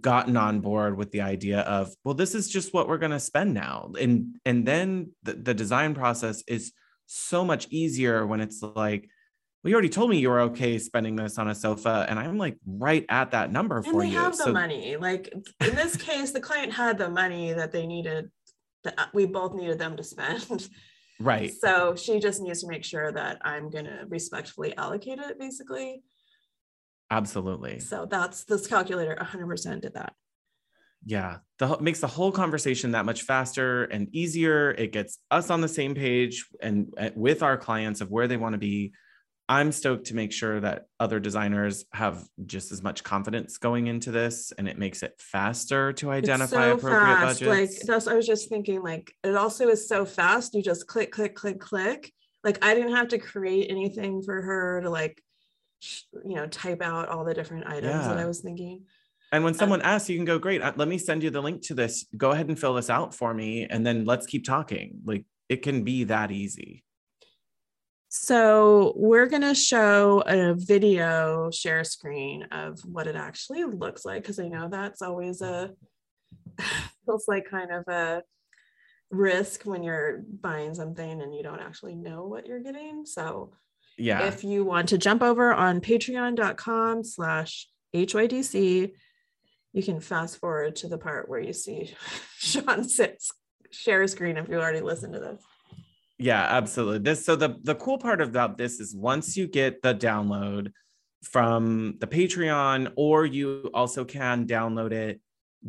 gotten 0.02 0.36
on 0.36 0.60
board 0.60 0.98
with 0.98 1.10
the 1.12 1.22
idea 1.22 1.62
of 1.62 1.94
well 2.04 2.14
this 2.14 2.36
is 2.36 2.50
just 2.50 2.74
what 2.74 2.90
we're 2.90 2.98
going 2.98 3.12
to 3.12 3.20
spend 3.20 3.54
now 3.54 3.90
and 4.00 4.36
and 4.46 4.66
then 4.66 5.10
the, 5.24 5.34
the 5.34 5.54
design 5.54 5.94
process 5.94 6.44
is 6.48 6.74
so 7.06 7.46
much 7.46 7.66
easier 7.70 8.28
when 8.28 8.42
it's 8.42 8.62
like 8.62 9.10
well, 9.64 9.70
you 9.70 9.76
already 9.76 9.90
told 9.90 10.10
me 10.10 10.20
you 10.20 10.30
were 10.30 10.42
okay 10.42 10.78
spending 10.78 11.16
this 11.16 11.38
on 11.38 11.48
a 11.48 11.56
sofa, 11.56 12.06
and 12.10 12.20
I'm 12.20 12.38
like 12.38 12.58
right 12.68 13.06
at 13.08 13.32
that 13.32 13.50
number 13.50 13.78
and 13.78 13.86
for 13.86 14.04
you. 14.04 14.10
they 14.12 14.16
have 14.18 14.36
the 14.36 14.44
so- 14.44 14.52
money. 14.52 14.98
Like 14.98 15.34
in 15.62 15.74
this 15.74 15.96
case, 15.96 16.32
the 16.32 16.42
client 16.42 16.74
had 16.74 16.98
the 16.98 17.10
money 17.10 17.54
that 17.54 17.72
they 17.72 17.88
needed. 17.88 18.30
That 18.84 18.96
uh, 18.98 19.06
we 19.14 19.26
both 19.26 19.54
needed 19.54 19.80
them 19.80 19.96
to 19.96 20.04
spend. 20.04 20.68
Right. 21.20 21.54
So 21.54 21.96
she 21.96 22.20
just 22.20 22.42
needs 22.42 22.62
to 22.62 22.68
make 22.68 22.84
sure 22.84 23.12
that 23.12 23.40
I'm 23.44 23.70
going 23.70 23.86
to 23.86 24.06
respectfully 24.08 24.76
allocate 24.78 25.20
it, 25.20 25.40
basically. 25.40 26.04
Absolutely. 27.12 27.80
So 27.80 28.08
that's 28.10 28.44
this 28.44 28.68
calculator 28.68 29.16
100% 29.20 29.82
did 29.82 29.94
that. 29.94 30.14
Yeah, 31.06 31.40
the 31.60 31.78
makes 31.82 32.00
the 32.00 32.08
whole 32.08 32.32
conversation 32.32 32.92
that 32.92 33.06
much 33.06 33.24
faster 33.24 33.84
and 33.86 34.08
easier. 34.16 34.72
It 34.72 34.94
gets 34.94 35.20
us 35.32 35.50
on 35.50 35.60
the 35.60 35.68
same 35.68 35.96
page 35.96 36.46
and 36.62 36.94
uh, 36.98 37.10
with 37.16 37.44
our 37.44 37.58
clients 37.58 38.00
of 38.00 38.10
where 38.10 38.28
they 38.28 38.38
want 38.38 38.54
to 38.54 38.60
be. 38.60 38.94
I'm 39.50 39.72
stoked 39.72 40.08
to 40.08 40.16
make 40.16 40.32
sure 40.32 40.60
that 40.62 40.86
other 41.00 41.20
designers 41.20 41.86
have 41.94 42.26
just 42.46 42.72
as 42.72 42.82
much 42.82 43.04
confidence 43.04 43.58
going 43.58 43.88
into 43.88 44.10
this, 44.12 44.54
and 44.58 44.68
it 44.70 44.78
makes 44.78 45.04
it 45.04 45.14
faster 45.20 45.92
to 45.94 46.12
identify 46.12 46.70
so 46.70 46.74
appropriate 46.76 47.16
fast. 47.16 47.40
budgets. 47.42 47.80
Like 47.80 47.88
that's, 47.88 48.08
I 48.08 48.14
was 48.14 48.26
just 48.26 48.48
thinking, 48.48 48.82
like 48.82 49.14
it 49.24 49.36
also 49.36 49.68
is 49.68 49.88
so 49.88 50.06
fast. 50.06 50.54
You 50.54 50.64
just 50.64 50.88
click, 50.88 51.12
click, 51.12 51.36
click, 51.36 51.60
click. 51.60 52.14
Like 52.44 52.64
I 52.64 52.74
didn't 52.74 52.96
have 52.96 53.10
to 53.10 53.18
create 53.18 53.70
anything 53.70 54.22
for 54.22 54.42
her 54.42 54.82
to 54.82 54.90
like, 54.90 55.22
you 56.26 56.36
know, 56.36 56.48
type 56.48 56.82
out 56.82 57.10
all 57.10 57.26
the 57.26 57.34
different 57.34 57.68
items 57.68 58.06
yeah. 58.06 58.08
that 58.08 58.18
I 58.18 58.26
was 58.26 58.40
thinking. 58.40 58.84
And 59.34 59.44
when 59.44 59.56
someone 59.56 59.82
um, 59.82 59.88
asks, 59.88 60.10
you 60.10 60.16
can 60.16 60.26
go, 60.26 60.38
great, 60.38 60.62
uh, 60.62 60.74
let 60.76 60.88
me 60.88 60.98
send 60.98 61.24
you 61.24 61.32
the 61.32 61.42
link 61.42 61.64
to 61.64 61.74
this. 61.74 62.06
Go 62.16 62.32
ahead 62.32 62.48
and 62.48 62.60
fill 62.60 62.76
this 62.76 62.90
out 62.90 63.16
for 63.16 63.34
me. 63.34 63.66
And 63.66 63.86
then 63.86 64.06
let's 64.06 64.26
keep 64.26 64.46
talking. 64.46 65.00
Like 65.04 65.26
it 65.50 65.64
can 65.64 65.84
be 65.84 66.06
that 66.06 66.32
easy. 66.32 66.84
So 68.16 68.94
we're 68.96 69.26
going 69.26 69.42
to 69.42 69.56
show 69.56 70.24
a 70.28 70.54
video 70.54 71.50
share 71.50 71.84
screen 71.84 72.44
of 72.52 72.80
what 72.82 73.08
it 73.08 73.16
actually 73.16 73.64
looks 73.64 74.06
like. 74.06 74.24
Cause 74.24 74.38
I 74.40 74.50
know 74.50 74.68
that's 74.70 75.02
always 75.02 75.42
a, 75.42 75.72
feels 77.08 77.28
like 77.28 77.50
kind 77.50 77.72
of 77.72 77.88
a 77.88 78.22
risk 79.10 79.64
when 79.64 79.82
you're 79.82 80.24
buying 80.42 80.76
something 80.76 81.24
and 81.24 81.34
you 81.34 81.42
don't 81.42 81.60
actually 81.60 81.96
know 81.96 82.28
what 82.28 82.46
you're 82.46 82.60
getting. 82.60 83.08
So 83.08 83.56
yeah, 83.98 84.28
if 84.28 84.44
you 84.44 84.64
want 84.64 84.90
to 84.90 85.00
jump 85.00 85.24
over 85.24 85.52
on 85.52 85.82
patreon.com 85.82 87.04
slash 87.04 87.68
HYDC, 87.96 88.92
you 89.74 89.84
can 89.84 90.00
fast 90.00 90.38
forward 90.38 90.76
to 90.78 90.88
the 90.88 91.00
part 91.00 91.30
where 91.30 91.40
you 91.40 91.52
see 91.52 91.96
Sean 92.38 92.84
sits 92.84 93.32
share 93.72 94.06
screen 94.06 94.38
if 94.38 94.50
you 94.50 94.60
already 94.60 94.82
listened 94.82 95.14
to 95.14 95.20
this. 95.20 95.44
Yeah, 96.24 96.42
absolutely. 96.42 97.00
This 97.00 97.26
so 97.26 97.36
the 97.36 97.58
the 97.64 97.76
cool 97.76 97.98
part 97.98 98.22
about 98.22 98.58
this 98.58 98.80
is 98.80 98.96
once 98.96 99.36
you 99.36 99.46
get 99.46 99.82
the 99.82 99.94
download 99.94 100.72
from 101.22 101.98
the 102.00 102.08
Patreon, 102.08 102.94
or 102.96 103.26
you 103.26 103.70
also 103.74 104.06
can 104.06 104.48
download 104.48 104.94
it 104.94 105.20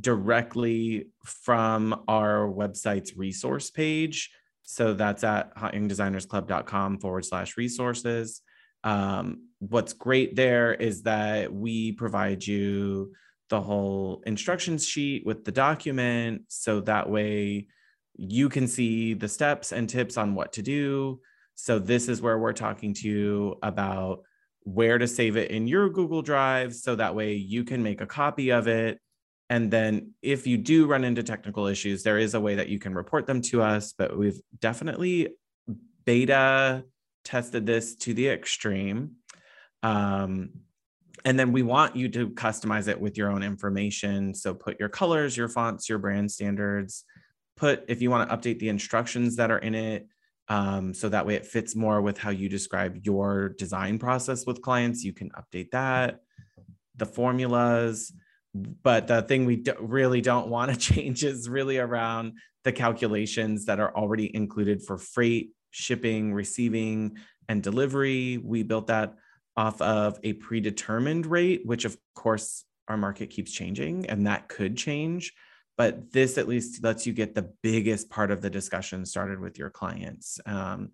directly 0.00 1.08
from 1.25 2.04
our 2.06 2.46
website's 2.46 3.16
resource 3.16 3.73
page. 3.73 4.30
So 4.62 4.94
that's 4.94 5.25
at 5.25 5.56
hotyoungdesignersclub.com 5.56 7.00
forward 7.00 7.25
slash 7.25 7.56
resources. 7.56 8.40
Um, 8.84 9.49
what's 9.58 9.92
great 9.92 10.37
there 10.37 10.73
is 10.73 11.02
that 11.02 11.52
we 11.52 11.90
provide 11.90 12.46
you 12.46 13.12
the 13.49 13.61
whole 13.61 14.23
instructions 14.25 14.87
sheet 14.87 15.26
with 15.26 15.44
the 15.44 15.52
document 15.52 16.42
so 16.46 16.80
that 16.82 17.11
way 17.11 17.66
you 18.16 18.49
can 18.49 18.66
see 18.66 19.14
the 19.14 19.28
steps 19.28 19.73
and 19.73 19.88
tips 19.88 20.16
on 20.16 20.35
what 20.35 20.52
to 20.52 20.62
do 20.62 21.21
so 21.54 21.78
this 21.78 22.09
is 22.09 22.21
where 22.21 22.38
we're 22.38 22.52
talking 22.52 22.92
to 22.94 23.09
you 23.09 23.56
about 23.62 24.23
where 24.62 24.99
to 24.99 25.06
save 25.06 25.37
it 25.37 25.50
in 25.50 25.66
your 25.66 25.88
google 25.88 26.23
drive 26.23 26.75
so 26.75 26.94
that 26.94 27.14
way 27.14 27.35
you 27.35 27.64
can 27.64 27.83
make 27.83 28.00
a 28.00 28.06
copy 28.06 28.50
of 28.50 28.66
it 28.68 28.99
and 29.50 29.71
then 29.71 30.12
if 30.23 30.47
you 30.47 30.56
do 30.56 30.87
run 30.87 31.04
into 31.04 31.23
technical 31.23 31.66
issues 31.66 32.02
there 32.02 32.18
is 32.18 32.35
a 32.35 32.40
way 32.40 32.54
that 32.54 32.68
you 32.68 32.78
can 32.78 32.94
report 32.94 33.26
them 33.26 33.40
to 33.40 33.62
us 33.62 33.92
but 33.97 34.16
we've 34.16 34.40
definitely 34.61 35.28
beta 36.04 36.85
tested 37.25 37.66
this 37.66 37.97
to 37.97 38.14
the 38.14 38.28
extreme 38.28 39.12
um, 39.83 40.50
and 41.25 41.38
then 41.38 41.52
we 41.52 41.62
want 41.62 41.97
you 41.97 42.09
to 42.11 42.30
customize 42.30 42.88
it 42.88 43.00
with 43.00 43.16
your 43.16 43.30
own 43.30 43.42
information. 43.42 44.35
So 44.35 44.54
put 44.54 44.78
your 44.78 44.88
colors, 44.88 45.37
your 45.37 45.49
fonts, 45.49 45.88
your 45.88 45.99
brand 45.99 46.30
standards. 46.30 47.04
Put 47.56 47.84
if 47.88 48.02
you 48.02 48.11
want 48.11 48.28
to 48.28 48.37
update 48.37 48.58
the 48.58 48.68
instructions 48.68 49.37
that 49.37 49.50
are 49.50 49.58
in 49.58 49.75
it. 49.75 50.08
Um, 50.49 50.92
so 50.92 51.08
that 51.08 51.26
way 51.26 51.37
it 51.37 51.46
fits 51.46 51.75
more 51.75 52.02
with 52.02 52.18
how 52.18 52.30
you 52.30 52.49
describe 52.49 53.00
your 53.04 53.50
design 53.50 53.99
process 53.99 54.44
with 54.44 54.61
clients. 54.61 55.02
You 55.02 55.12
can 55.12 55.30
update 55.30 55.70
that, 55.70 56.20
the 56.96 57.06
formulas. 57.06 58.12
But 58.54 59.06
the 59.08 59.23
thing 59.23 59.46
we 59.46 59.64
really 59.80 60.20
don't 60.20 60.49
want 60.49 60.73
to 60.73 60.76
change 60.94 61.25
is 61.25 61.49
really 61.49 61.78
around 61.78 62.34
the 62.64 62.73
calculations 62.73 63.66
that 63.66 63.80
are 63.80 63.94
already 63.94 64.34
included 64.34 64.82
for 64.82 64.99
freight, 64.99 65.52
shipping, 65.70 66.32
receiving, 66.32 67.18
and 67.49 67.62
delivery. 67.62 68.38
We 68.38 68.62
built 68.62 68.88
that 68.88 69.14
off 69.56 69.80
of 69.80 70.18
a 70.23 70.32
predetermined 70.34 71.26
rate, 71.26 71.62
which 71.64 71.84
of 71.84 71.96
course 72.14 72.64
our 72.88 72.96
market 72.96 73.30
keeps 73.30 73.52
changing 73.52 74.06
and 74.06 74.26
that 74.26 74.49
could 74.49 74.76
change. 74.76 75.32
But 75.76 76.12
this 76.12 76.38
at 76.38 76.49
least 76.49 76.85
lets 76.85 77.07
you 77.07 77.12
get 77.12 77.35
the 77.35 77.50
biggest 77.62 78.09
part 78.09 78.31
of 78.31 78.40
the 78.40 78.50
discussion 78.50 79.04
started 79.04 79.40
with 79.40 79.59
your 79.59 79.71
clients. 79.71 80.38
Um, 80.47 80.90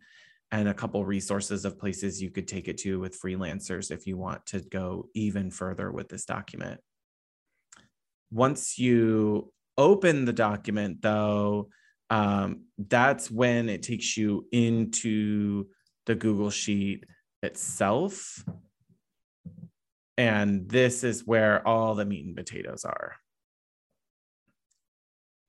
and 0.53 0.69
a 0.69 0.75
couple 0.75 1.05
resources 1.05 1.65
of 1.65 1.79
places 1.79 2.21
you 2.21 2.31
could 2.31 2.49
take 2.49 2.67
it 2.67 2.79
to 2.79 2.99
with 2.99 3.21
freelancers 3.21 3.91
if 3.91 4.07
you 4.07 4.17
want 4.17 4.45
to 4.47 4.61
go 4.61 5.09
even 5.15 5.51
further 5.51 5.93
with 5.93 6.09
this 6.09 6.25
document. 6.25 6.81
Once 8.33 8.79
you 8.79 9.53
open 9.79 10.25
the 10.25 10.33
document, 10.33 11.03
though, 11.03 11.69
um, 12.11 12.63
that's 12.79 13.31
when 13.31 13.69
it 13.69 13.83
takes 13.83 14.17
you 14.17 14.47
into 14.51 15.67
the 16.07 16.15
Google 16.15 16.51
Sheet 16.51 17.05
itself. 17.43 18.45
And 20.19 20.69
this 20.69 21.05
is 21.05 21.27
where 21.27 21.67
all 21.67 21.95
the 21.95 22.05
meat 22.05 22.27
and 22.27 22.37
potatoes 22.37 22.85
are. 22.85 23.15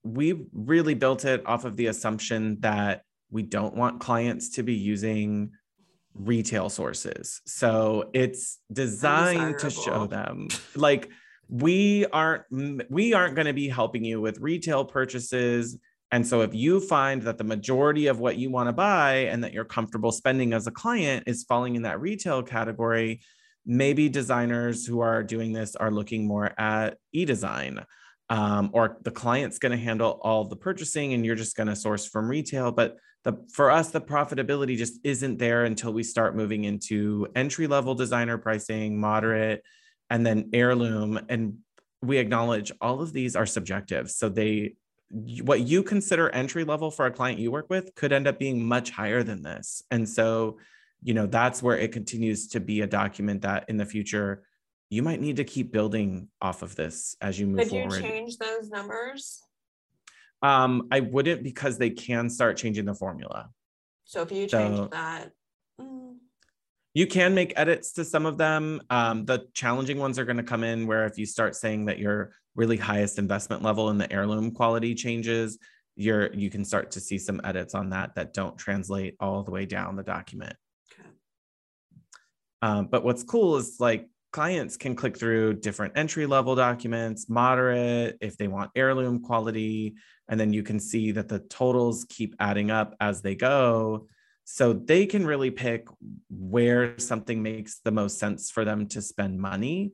We 0.04 0.46
really 0.54 0.94
built 0.94 1.26
it 1.26 1.46
off 1.46 1.66
of 1.66 1.78
the 1.78 1.88
assumption 1.88 2.60
that 2.62 3.04
we 3.30 3.44
don't 3.44 3.76
want 3.76 4.00
clients 4.00 4.50
to 4.52 4.64
be 4.64 4.74
using 4.74 5.52
retail 6.14 6.70
sources. 6.70 7.42
So 7.46 8.10
it's 8.14 8.60
designed 8.72 9.60
to 9.60 9.70
show 9.70 10.08
them 10.08 10.50
like 10.76 11.10
we 11.48 12.06
aren't 12.08 12.44
we 12.90 13.14
aren't 13.14 13.36
going 13.36 13.48
to 13.48 13.54
be 13.54 13.70
helping 13.70 14.04
you 14.04 14.20
with 14.20 14.40
retail 14.40 14.86
purchases 14.86 15.78
and 16.12 16.28
so 16.28 16.42
if 16.42 16.54
you 16.54 16.82
find 16.82 17.22
that 17.22 17.38
the 17.38 17.46
majority 17.46 18.08
of 18.08 18.20
what 18.20 18.38
you 18.38 18.50
want 18.50 18.68
to 18.68 18.74
buy 18.74 19.14
and 19.30 19.44
that 19.44 19.54
you're 19.54 19.64
comfortable 19.64 20.12
spending 20.12 20.52
as 20.52 20.68
a 20.68 20.72
client 20.72 21.24
is 21.26 21.44
falling 21.44 21.76
in 21.76 21.84
that 21.84 22.02
retail 22.02 22.44
category, 22.44 23.22
maybe 23.66 24.10
designers 24.10 24.86
who 24.86 25.00
are 25.00 25.24
doing 25.24 25.54
this 25.54 25.76
are 25.78 25.90
looking 25.90 26.28
more 26.28 26.52
at 26.60 26.98
e-design. 27.14 27.86
Um, 28.32 28.70
or 28.72 28.98
the 29.04 29.12
client's 29.12 29.60
going 29.60 29.74
to 29.74 29.78
handle 29.78 30.18
all 30.24 30.46
the 30.46 30.56
purchasing 30.56 31.14
and 31.14 31.26
you're 31.26 31.36
just 31.36 31.58
going 31.58 31.68
to 31.68 31.76
source 31.76 32.06
from 32.08 32.30
retail. 32.30 32.72
But 32.72 32.96
the, 33.26 33.34
for 33.52 33.70
us, 33.70 33.90
the 33.90 34.00
profitability 34.00 34.78
just 34.78 35.02
isn't 35.04 35.38
there 35.38 35.66
until 35.66 35.92
we 35.92 36.02
start 36.04 36.34
moving 36.34 36.64
into 36.64 37.28
entry 37.36 37.68
level 37.68 37.94
designer 37.94 38.38
pricing, 38.38 38.98
moderate, 38.98 39.64
and 40.10 40.26
then 40.26 40.50
heirloom. 40.54 41.20
And 41.28 41.58
we 42.02 42.20
acknowledge 42.20 42.72
all 42.80 43.02
of 43.02 43.12
these 43.12 43.36
are 43.36 43.46
subjective. 43.46 44.10
So 44.10 44.30
they 44.30 44.76
what 45.44 45.60
you 45.60 45.84
consider 45.84 46.30
entry 46.30 46.64
level 46.64 46.90
for 46.90 47.06
a 47.06 47.12
client 47.12 47.38
you 47.38 47.52
work 47.52 47.70
with 47.70 47.94
could 47.96 48.14
end 48.14 48.28
up 48.28 48.40
being 48.40 48.66
much 48.66 48.92
higher 48.92 49.24
than 49.24 49.44
this. 49.44 49.84
And 49.92 50.08
so, 50.08 50.58
you 51.04 51.14
know, 51.14 51.28
that's 51.28 51.62
where 51.62 51.78
it 51.78 51.92
continues 51.92 52.48
to 52.50 52.62
be 52.62 52.80
a 52.80 52.88
document 52.88 53.42
that 53.42 53.66
in 53.68 53.76
the 53.76 53.86
future 53.86 54.44
you 54.92 55.02
might 55.02 55.22
need 55.22 55.38
to 55.38 55.46
keep 55.46 55.72
building 55.72 56.28
off 56.42 56.64
of 56.64 56.76
this 56.76 57.16
as 57.22 57.40
you 57.40 57.48
move 57.48 57.62
Could 57.62 57.70
forward. 57.70 57.92
Could 57.92 58.04
you 58.04 58.10
change 58.10 58.38
those 58.38 58.70
numbers? 58.70 59.42
Um, 60.44 60.90
I 60.92 61.00
wouldn't 61.00 61.44
because 61.44 61.78
they 61.78 61.90
can 61.90 62.30
start 62.30 62.58
changing 62.58 62.86
the 62.86 62.94
formula. 62.94 63.50
So 64.04 64.22
if 64.22 64.34
you 64.34 64.48
change 64.48 64.76
so, 64.76 64.90
that, 64.92 65.32
mm. 65.80 66.16
you 66.94 67.08
can 67.08 67.34
make 67.34 67.54
edits 67.56 67.94
to 67.94 68.04
some 68.04 68.26
of 68.26 68.38
them. 68.38 68.82
Um, 68.90 69.24
the 69.24 69.48
challenging 69.54 69.98
ones 69.98 70.20
are 70.20 70.26
going 70.26 70.38
to 70.38 70.44
come 70.44 70.66
in 70.66 70.88
where 70.88 71.06
if 71.06 71.18
you 71.18 71.26
start 71.26 71.56
saying 71.56 71.86
that 71.86 71.98
you're 71.98 72.34
really 72.56 72.76
highest 72.76 73.18
investment 73.18 73.64
level 73.64 73.92
in 73.92 73.98
the 73.98 74.12
heirloom 74.12 74.52
quality 74.52 74.94
changes, 74.94 75.58
you're 75.96 76.34
you 76.34 76.50
can 76.50 76.66
start 76.66 76.92
to 76.92 77.00
see 77.00 77.18
some 77.18 77.40
edits 77.46 77.76
on 77.76 77.92
that 77.92 78.16
that 78.16 78.34
don't 78.34 78.58
translate 78.58 79.16
all 79.22 79.44
the 79.44 79.52
way 79.52 79.66
down 79.66 79.96
the 79.96 80.04
document. 80.04 80.56
Okay. 80.92 81.10
Um, 82.62 82.88
but 82.92 83.06
what's 83.06 83.24
cool 83.24 83.56
is 83.56 83.78
like 83.80 84.10
clients 84.32 84.78
can 84.78 84.96
click 84.96 85.18
through 85.18 85.56
different 85.56 85.98
entry 85.98 86.26
level 86.26 86.56
documents, 86.56 87.30
moderate 87.30 88.18
if 88.22 88.38
they 88.38 88.48
want 88.48 88.72
heirloom 88.76 89.22
quality, 89.22 89.96
and 90.30 90.40
then 90.40 90.54
you 90.54 90.64
can 90.64 90.80
see 90.80 91.12
that 91.12 91.28
the 91.28 91.40
totals 91.40 92.06
keep 92.10 92.36
adding 92.40 92.72
up 92.72 92.96
as 93.00 93.22
they 93.22 93.36
go. 93.36 94.08
So 94.46 94.74
they 94.74 95.06
can 95.06 95.26
really 95.26 95.52
pick 95.52 95.88
where 96.30 96.98
something 96.98 97.44
makes 97.44 97.80
the 97.84 97.92
most 97.92 98.18
sense 98.20 98.50
for 98.50 98.66
them 98.66 98.88
to 98.88 99.02
spend 99.02 99.40
money 99.40 99.94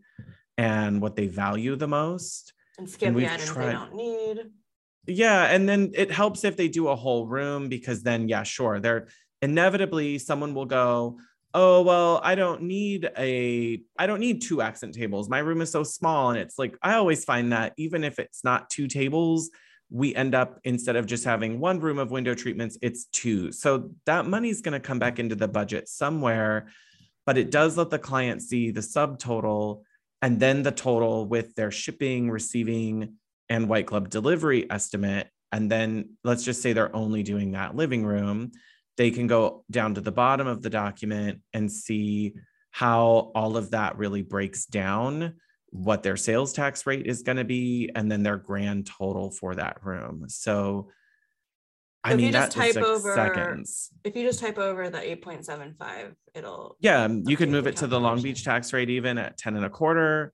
and 0.58 1.01
what 1.01 1.15
they 1.15 1.27
value 1.27 1.75
the 1.75 1.88
most. 1.88 2.53
And 2.77 2.89
skip 2.89 3.10
and 3.10 3.17
the 3.17 3.32
items 3.32 3.50
tried, 3.50 3.67
they 3.67 3.74
don't 3.74 3.96
need. 3.96 4.39
Yeah. 5.08 5.46
And 5.46 5.67
then 5.67 5.91
it 5.94 6.12
helps 6.12 6.44
if 6.44 6.58
they 6.58 6.67
do 6.67 6.88
a 6.88 6.96
whole 6.96 7.27
room 7.27 7.70
because 7.70 8.03
then, 8.03 8.29
yeah, 8.29 8.44
sure. 8.44 8.79
They're 8.79 9.08
inevitably 9.41 10.17
someone 10.17 10.53
will 10.53 10.65
go, 10.65 11.20
oh 11.53 11.81
well 11.81 12.19
i 12.23 12.35
don't 12.35 12.61
need 12.61 13.09
a 13.17 13.81
i 13.97 14.05
don't 14.05 14.19
need 14.19 14.41
two 14.41 14.61
accent 14.61 14.93
tables. 14.93 15.29
My 15.29 15.39
room 15.39 15.61
is 15.61 15.71
so 15.71 15.83
small 15.83 16.29
and 16.29 16.39
it's 16.39 16.59
like 16.59 16.77
i 16.81 16.93
always 16.93 17.23
find 17.23 17.51
that 17.51 17.73
even 17.77 18.03
if 18.03 18.19
it's 18.19 18.43
not 18.43 18.69
two 18.69 18.87
tables 18.87 19.49
we 19.89 20.13
end 20.15 20.35
up 20.35 20.59
instead 20.65 20.97
of 20.97 21.05
just 21.05 21.23
having 21.23 21.59
one 21.59 21.79
room 21.79 21.97
of 21.97 22.11
window 22.11 22.35
treatments 22.35 22.77
it's 22.81 23.05
two. 23.05 23.51
So 23.53 23.91
that 24.05 24.25
money's 24.25 24.61
going 24.61 24.73
to 24.73 24.85
come 24.85 24.99
back 24.99 25.17
into 25.19 25.35
the 25.35 25.47
budget 25.47 25.87
somewhere 25.87 26.67
but 27.25 27.37
it 27.37 27.51
does 27.51 27.77
let 27.77 27.89
the 27.89 27.99
client 27.99 28.41
see 28.41 28.71
the 28.71 28.81
subtotal 28.81 29.83
and 30.21 30.39
then 30.39 30.63
the 30.63 30.71
total 30.71 31.25
with 31.25 31.55
their 31.55 31.71
shipping 31.71 32.29
receiving 32.29 33.15
and 33.49 33.69
white 33.69 33.85
glove 33.85 34.09
delivery 34.09 34.69
estimate 34.69 35.29
and 35.51 35.71
then 35.71 36.09
let's 36.23 36.43
just 36.43 36.61
say 36.61 36.73
they're 36.73 36.95
only 36.95 37.23
doing 37.23 37.51
that 37.51 37.75
living 37.75 38.05
room 38.05 38.51
they 38.97 39.11
can 39.11 39.27
go 39.27 39.63
down 39.69 39.95
to 39.95 40.01
the 40.01 40.11
bottom 40.11 40.47
of 40.47 40.61
the 40.61 40.69
document 40.69 41.41
and 41.53 41.71
see 41.71 42.33
how 42.71 43.31
all 43.33 43.55
of 43.55 43.71
that 43.71 43.97
really 43.97 44.21
breaks 44.21 44.65
down 44.65 45.35
what 45.69 46.03
their 46.03 46.17
sales 46.17 46.53
tax 46.53 46.85
rate 46.85 47.05
is 47.05 47.21
going 47.21 47.37
to 47.37 47.43
be 47.43 47.89
and 47.95 48.11
then 48.11 48.23
their 48.23 48.37
grand 48.37 48.87
total 48.87 49.31
for 49.31 49.55
that 49.55 49.77
room 49.83 50.25
so 50.27 50.89
I 52.03 52.15
mean, 52.15 52.31
that 52.31 52.51
type 52.51 52.77
over 52.77 53.13
seconds. 53.13 53.89
If 54.03 54.15
you 54.15 54.25
just 54.25 54.39
type 54.39 54.57
over 54.57 54.89
the 54.89 54.99
8.75, 54.99 56.13
it'll. 56.35 56.77
Yeah, 56.79 57.03
um, 57.03 57.23
you 57.25 57.35
could 57.35 57.49
move 57.49 57.67
it 57.67 57.75
to 57.77 57.87
the 57.87 57.99
Long 57.99 58.21
Beach 58.21 58.45
tax 58.45 58.71
rate 58.71 58.89
even 58.89 59.17
at 59.17 59.37
10 59.37 59.57
and 59.57 59.65
a 59.65 59.69
quarter, 59.69 60.31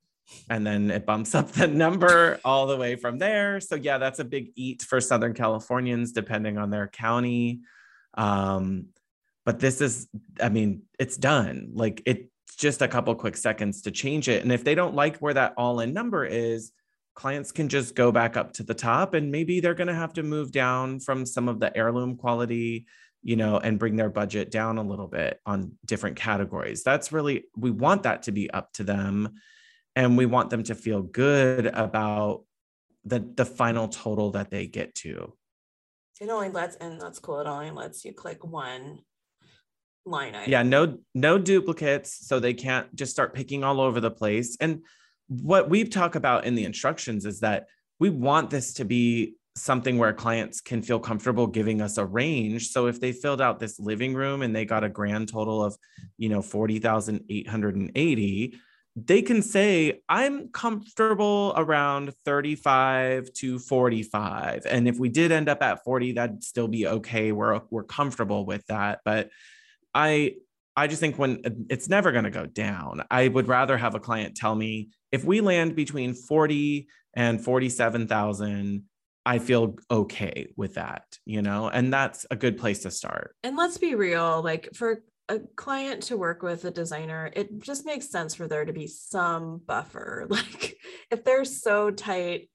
and 0.51 0.67
then 0.67 0.91
it 0.91 1.05
bumps 1.05 1.33
up 1.33 1.51
the 1.51 1.67
number 1.67 2.39
all 2.45 2.67
the 2.67 2.77
way 2.77 2.95
from 2.95 3.17
there. 3.17 3.59
So, 3.59 3.75
yeah, 3.75 3.97
that's 3.97 4.19
a 4.19 4.23
big 4.23 4.51
eat 4.55 4.83
for 4.83 5.01
Southern 5.01 5.33
Californians, 5.33 6.11
depending 6.11 6.57
on 6.57 6.69
their 6.69 6.87
county. 6.87 7.61
Um, 8.15 8.87
but 9.45 9.59
this 9.59 9.81
is, 9.81 10.07
I 10.41 10.49
mean, 10.49 10.83
it's 10.99 11.17
done. 11.17 11.71
Like 11.73 12.01
it's 12.05 12.29
just 12.57 12.81
a 12.81 12.87
couple 12.87 13.13
quick 13.15 13.35
seconds 13.35 13.81
to 13.81 13.91
change 13.91 14.29
it. 14.29 14.43
And 14.43 14.51
if 14.51 14.63
they 14.63 14.75
don't 14.75 14.95
like 14.95 15.17
where 15.17 15.33
that 15.33 15.53
all 15.57 15.79
in 15.79 15.93
number 15.93 16.25
is, 16.25 16.71
clients 17.15 17.51
can 17.51 17.69
just 17.69 17.95
go 17.95 18.11
back 18.11 18.37
up 18.37 18.53
to 18.53 18.63
the 18.63 18.73
top 18.73 19.13
and 19.13 19.31
maybe 19.31 19.59
they're 19.59 19.73
going 19.73 19.87
to 19.87 19.93
have 19.93 20.13
to 20.13 20.23
move 20.23 20.51
down 20.51 20.99
from 20.99 21.25
some 21.25 21.47
of 21.47 21.59
the 21.59 21.75
heirloom 21.77 22.15
quality 22.15 22.85
you 23.21 23.35
know 23.35 23.57
and 23.57 23.79
bring 23.79 23.95
their 23.95 24.09
budget 24.09 24.51
down 24.51 24.77
a 24.77 24.83
little 24.83 25.07
bit 25.07 25.39
on 25.45 25.73
different 25.85 26.15
categories 26.15 26.83
that's 26.83 27.11
really 27.11 27.45
we 27.55 27.71
want 27.71 28.03
that 28.03 28.23
to 28.23 28.31
be 28.31 28.49
up 28.51 28.71
to 28.73 28.83
them 28.83 29.33
and 29.95 30.17
we 30.17 30.25
want 30.25 30.49
them 30.49 30.63
to 30.63 30.75
feel 30.75 31.01
good 31.01 31.67
about 31.67 32.43
the 33.05 33.19
the 33.35 33.45
final 33.45 33.87
total 33.87 34.31
that 34.31 34.49
they 34.49 34.65
get 34.65 34.93
to 34.95 35.33
it 36.21 36.29
only 36.29 36.49
lets, 36.49 36.75
and 36.77 36.99
that's 36.99 37.19
cool. 37.19 37.39
It 37.39 37.47
only 37.47 37.71
lets 37.71 38.05
you 38.05 38.13
click 38.13 38.45
one 38.45 38.99
line 40.05 40.35
item. 40.35 40.51
Yeah, 40.51 40.63
no, 40.63 40.97
no 41.13 41.37
duplicates, 41.37 42.27
so 42.27 42.39
they 42.39 42.53
can't 42.53 42.93
just 42.95 43.11
start 43.11 43.33
picking 43.33 43.63
all 43.63 43.81
over 43.81 43.99
the 43.99 44.11
place. 44.11 44.57
And 44.59 44.83
what 45.27 45.69
we 45.69 45.85
talk 45.85 46.15
about 46.15 46.45
in 46.45 46.55
the 46.55 46.65
instructions 46.65 47.25
is 47.25 47.39
that 47.39 47.67
we 47.99 48.09
want 48.09 48.49
this 48.49 48.73
to 48.73 48.85
be 48.85 49.35
something 49.55 49.97
where 49.97 50.13
clients 50.13 50.61
can 50.61 50.81
feel 50.81 50.99
comfortable 50.99 51.47
giving 51.47 51.79
us 51.79 51.97
a 51.97 52.05
range. 52.05 52.69
So 52.69 52.87
if 52.87 52.99
they 52.99 53.11
filled 53.11 53.41
out 53.41 53.59
this 53.59 53.79
living 53.79 54.15
room 54.15 54.41
and 54.41 54.55
they 54.55 54.65
got 54.65 54.83
a 54.83 54.89
grand 54.89 55.29
total 55.29 55.63
of, 55.63 55.77
you 56.17 56.29
know, 56.29 56.41
40,880, 56.41 58.55
they 58.95 59.21
can 59.21 59.41
say, 59.41 60.01
I'm 60.07 60.49
comfortable 60.49 61.53
around 61.57 62.13
35 62.25 63.33
to 63.33 63.59
45. 63.59 64.65
And 64.69 64.87
if 64.87 64.99
we 64.99 65.09
did 65.09 65.31
end 65.31 65.49
up 65.49 65.63
at 65.63 65.83
40, 65.83 66.13
that'd 66.13 66.43
still 66.43 66.67
be 66.67 66.87
okay. 66.87 67.31
We're, 67.31 67.61
we're 67.71 67.83
comfortable 67.83 68.45
with 68.45 68.65
that. 68.67 68.99
But 69.03 69.29
I, 69.95 70.35
I 70.75 70.87
just 70.87 70.99
think 70.99 71.17
when 71.17 71.65
it's 71.69 71.89
never 71.89 72.11
going 72.11 72.25
to 72.25 72.31
go 72.31 72.45
down, 72.45 73.03
I 73.09 73.27
would 73.27 73.47
rather 73.47 73.77
have 73.77 73.95
a 73.95 73.99
client 73.99 74.35
tell 74.35 74.55
me 74.55 74.89
if 75.11 75.23
we 75.23 75.41
land 75.41 75.75
between 75.75 76.13
40 76.13 76.87
and 77.15 77.43
47,000, 77.43 78.83
I 79.25 79.39
feel 79.39 79.75
okay 79.89 80.51
with 80.57 80.75
that, 80.75 81.03
you 81.25 81.41
know, 81.41 81.69
and 81.69 81.93
that's 81.93 82.25
a 82.29 82.35
good 82.35 82.57
place 82.57 82.79
to 82.79 82.91
start. 82.91 83.35
And 83.43 83.55
let's 83.55 83.77
be 83.77 83.95
real, 83.95 84.41
like 84.43 84.69
for 84.73 85.01
a 85.29 85.39
client 85.55 86.03
to 86.03 86.17
work 86.17 86.43
with 86.43 86.65
a 86.65 86.71
designer, 86.71 87.31
it 87.35 87.61
just 87.61 87.85
makes 87.85 88.09
sense 88.09 88.35
for 88.35 88.47
there 88.47 88.65
to 88.65 88.73
be 88.73 88.87
some 88.87 89.61
buffer. 89.65 90.27
Like 90.29 90.77
if 91.11 91.23
they're 91.23 91.45
so 91.45 91.91
tight 91.91 92.49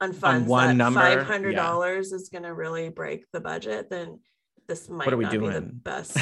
on 0.00 0.12
funds 0.12 0.44
on 0.44 0.48
one 0.48 0.78
that 0.78 0.92
five 0.92 1.26
hundred 1.26 1.54
dollars 1.54 2.10
yeah. 2.10 2.16
is 2.16 2.28
going 2.28 2.42
to 2.42 2.54
really 2.54 2.88
break 2.88 3.24
the 3.32 3.40
budget, 3.40 3.90
then 3.90 4.18
this 4.66 4.88
might 4.88 5.10
not 5.10 5.30
doing? 5.30 5.50
be 5.50 5.54
the 5.54 5.60
best 5.60 6.18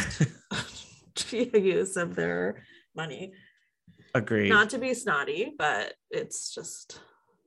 use 1.32 1.96
of 1.96 2.14
their 2.14 2.64
money. 2.94 3.32
Agreed. 4.14 4.48
Not 4.48 4.70
to 4.70 4.78
be 4.78 4.92
snotty, 4.94 5.54
but 5.56 5.94
it's 6.10 6.52
just 6.52 7.00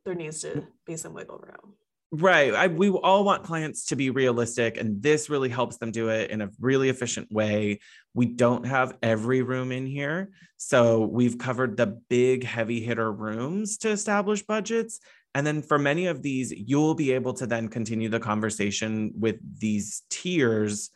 there 0.06 0.16
needs 0.16 0.42
to 0.42 0.66
be 0.86 0.96
some 0.96 1.14
wiggle 1.14 1.40
room. 1.40 1.76
Right. 2.16 2.54
I, 2.54 2.68
we 2.68 2.90
all 2.92 3.24
want 3.24 3.44
clients 3.44 3.86
to 3.86 3.96
be 3.96 4.12
realistic, 4.12 4.78
and 4.78 5.02
this 5.02 5.32
really 5.32 5.50
helps 5.50 5.78
them 5.78 5.90
do 5.90 6.10
it 6.10 6.30
in 6.30 6.42
a 6.42 6.52
really 6.60 6.90
efficient 6.90 7.32
way. 7.32 7.80
We 8.14 8.28
don't 8.28 8.68
have 8.68 8.96
every 9.02 9.42
room 9.42 9.72
in 9.72 9.88
here. 9.88 10.30
So 10.58 11.08
we've 11.08 11.40
covered 11.40 11.76
the 11.76 11.88
big 11.88 12.44
heavy 12.44 12.82
hitter 12.82 13.12
rooms 13.12 13.80
to 13.80 13.90
establish 13.90 14.44
budgets. 14.44 15.00
And 15.34 15.46
then 15.46 15.64
for 15.64 15.80
many 15.80 16.06
of 16.06 16.22
these, 16.22 16.52
you'll 16.52 16.94
be 16.94 17.14
able 17.14 17.34
to 17.34 17.48
then 17.48 17.68
continue 17.68 18.10
the 18.10 18.20
conversation 18.20 19.14
with 19.18 19.38
these 19.60 20.04
tiers 20.12 20.92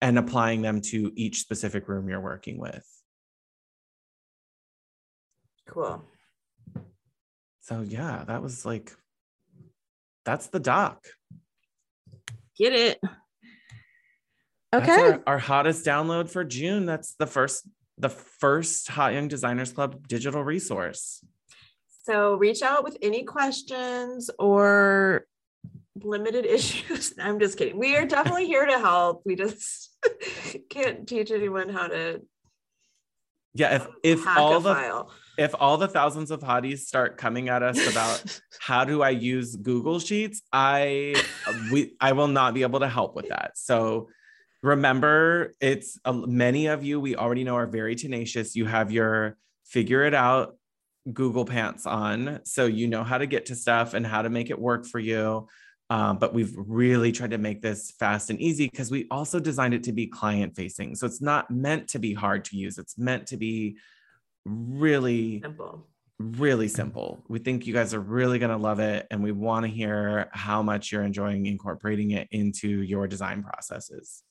and 0.00 0.16
applying 0.16 0.62
them 0.62 0.80
to 0.82 1.10
each 1.16 1.40
specific 1.40 1.88
room 1.88 2.08
you're 2.08 2.20
working 2.20 2.58
with. 2.58 2.86
Cool. 5.68 6.04
So, 7.62 7.80
yeah, 7.80 8.22
that 8.28 8.40
was 8.40 8.64
like 8.64 8.92
that's 10.26 10.48
the 10.48 10.60
doc. 10.60 11.06
Get 12.58 12.74
it. 12.74 13.00
Okay. 14.74 15.12
Our, 15.12 15.22
our, 15.26 15.38
hottest 15.38 15.86
download 15.86 16.28
for 16.28 16.44
June. 16.44 16.84
That's 16.84 17.14
the 17.14 17.26
first 17.26 17.66
the 17.96 18.10
first 18.10 18.88
Hot 18.88 19.14
Young 19.14 19.28
Designers 19.28 19.72
Club 19.72 20.06
digital 20.06 20.44
resource. 20.44 21.24
So 22.02 22.34
reach 22.34 22.60
out 22.62 22.84
with 22.84 22.98
any 23.00 23.24
questions 23.24 24.28
or 24.38 25.26
limited 26.02 26.44
issues. 26.46 27.14
I'm 27.18 27.38
just 27.38 27.56
kidding. 27.56 27.78
We 27.78 27.96
are 27.96 28.04
definitely 28.04 28.46
here 28.46 28.66
to 28.66 28.78
help. 28.78 29.22
We 29.24 29.36
just 29.36 29.96
can't 30.68 31.06
teach 31.08 31.30
anyone 31.30 31.68
how 31.68 31.86
to 31.86 32.20
yeah, 33.56 33.76
if 33.76 33.86
if 34.02 34.26
all 34.26 34.60
the 34.60 35.06
if 35.38 35.54
all 35.58 35.76
the 35.76 35.88
thousands 35.88 36.30
of 36.30 36.40
hotties 36.40 36.80
start 36.80 37.16
coming 37.16 37.48
at 37.48 37.62
us 37.62 37.90
about 37.90 38.40
how 38.60 38.84
do 38.84 39.02
I 39.02 39.10
use 39.10 39.56
Google 39.56 39.98
Sheets, 39.98 40.42
I 40.52 41.14
we 41.72 41.96
I 42.00 42.12
will 42.12 42.28
not 42.28 42.54
be 42.54 42.62
able 42.62 42.80
to 42.80 42.88
help 42.88 43.16
with 43.16 43.28
that. 43.28 43.52
So 43.54 44.08
remember, 44.62 45.54
it's 45.60 45.98
uh, 46.04 46.12
many 46.12 46.66
of 46.66 46.84
you 46.84 47.00
we 47.00 47.16
already 47.16 47.44
know 47.44 47.56
are 47.56 47.66
very 47.66 47.94
tenacious. 47.94 48.54
You 48.54 48.66
have 48.66 48.92
your 48.92 49.36
figure 49.64 50.04
it 50.04 50.14
out 50.14 50.56
Google 51.12 51.46
pants 51.46 51.86
on, 51.86 52.40
so 52.44 52.66
you 52.66 52.88
know 52.88 53.04
how 53.04 53.16
to 53.18 53.26
get 53.26 53.46
to 53.46 53.54
stuff 53.54 53.94
and 53.94 54.06
how 54.06 54.22
to 54.22 54.28
make 54.28 54.50
it 54.50 54.58
work 54.58 54.86
for 54.86 54.98
you. 54.98 55.48
Um, 55.88 56.18
but 56.18 56.34
we've 56.34 56.52
really 56.56 57.12
tried 57.12 57.30
to 57.30 57.38
make 57.38 57.62
this 57.62 57.92
fast 57.92 58.30
and 58.30 58.40
easy 58.40 58.68
because 58.68 58.90
we 58.90 59.06
also 59.10 59.38
designed 59.38 59.74
it 59.74 59.84
to 59.84 59.92
be 59.92 60.06
client 60.06 60.56
facing. 60.56 60.96
So 60.96 61.06
it's 61.06 61.22
not 61.22 61.50
meant 61.50 61.88
to 61.88 61.98
be 61.98 62.12
hard 62.12 62.44
to 62.46 62.56
use. 62.56 62.78
It's 62.78 62.98
meant 62.98 63.28
to 63.28 63.36
be 63.36 63.76
really 64.44 65.40
simple. 65.42 65.86
Really 66.18 66.68
simple. 66.68 67.22
We 67.28 67.40
think 67.40 67.66
you 67.66 67.74
guys 67.74 67.92
are 67.92 68.00
really 68.00 68.38
going 68.38 68.50
to 68.50 68.56
love 68.56 68.80
it. 68.80 69.06
And 69.10 69.22
we 69.22 69.32
want 69.32 69.64
to 69.64 69.70
hear 69.70 70.30
how 70.32 70.62
much 70.62 70.90
you're 70.90 71.02
enjoying 71.02 71.44
incorporating 71.44 72.12
it 72.12 72.26
into 72.30 72.68
your 72.68 73.06
design 73.06 73.42
processes. 73.42 74.22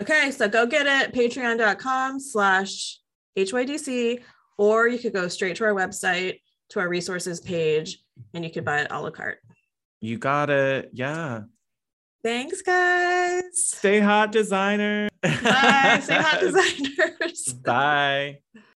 Okay, 0.00 0.30
so 0.30 0.48
go 0.48 0.64
get 0.64 0.86
it, 0.86 1.12
patreon.com 1.12 2.20
slash 2.20 2.98
HYDC, 3.36 4.22
or 4.56 4.88
you 4.88 4.98
could 4.98 5.12
go 5.12 5.28
straight 5.28 5.56
to 5.56 5.64
our 5.64 5.74
website, 5.74 6.40
to 6.70 6.80
our 6.80 6.88
resources 6.88 7.40
page, 7.40 7.98
and 8.32 8.44
you 8.44 8.50
could 8.50 8.64
buy 8.64 8.80
it 8.80 8.88
a 8.90 9.00
la 9.00 9.10
carte. 9.10 9.40
You 10.00 10.18
got 10.18 10.50
it. 10.50 10.90
Yeah. 10.92 11.42
Thanks, 12.22 12.62
guys. 12.62 13.42
Stay 13.52 14.00
hot, 14.00 14.32
designer. 14.32 15.08
Bye. 15.22 16.00
Stay 16.02 16.14
hot, 16.14 16.40
designers. 16.40 17.52
Bye. 17.64 18.38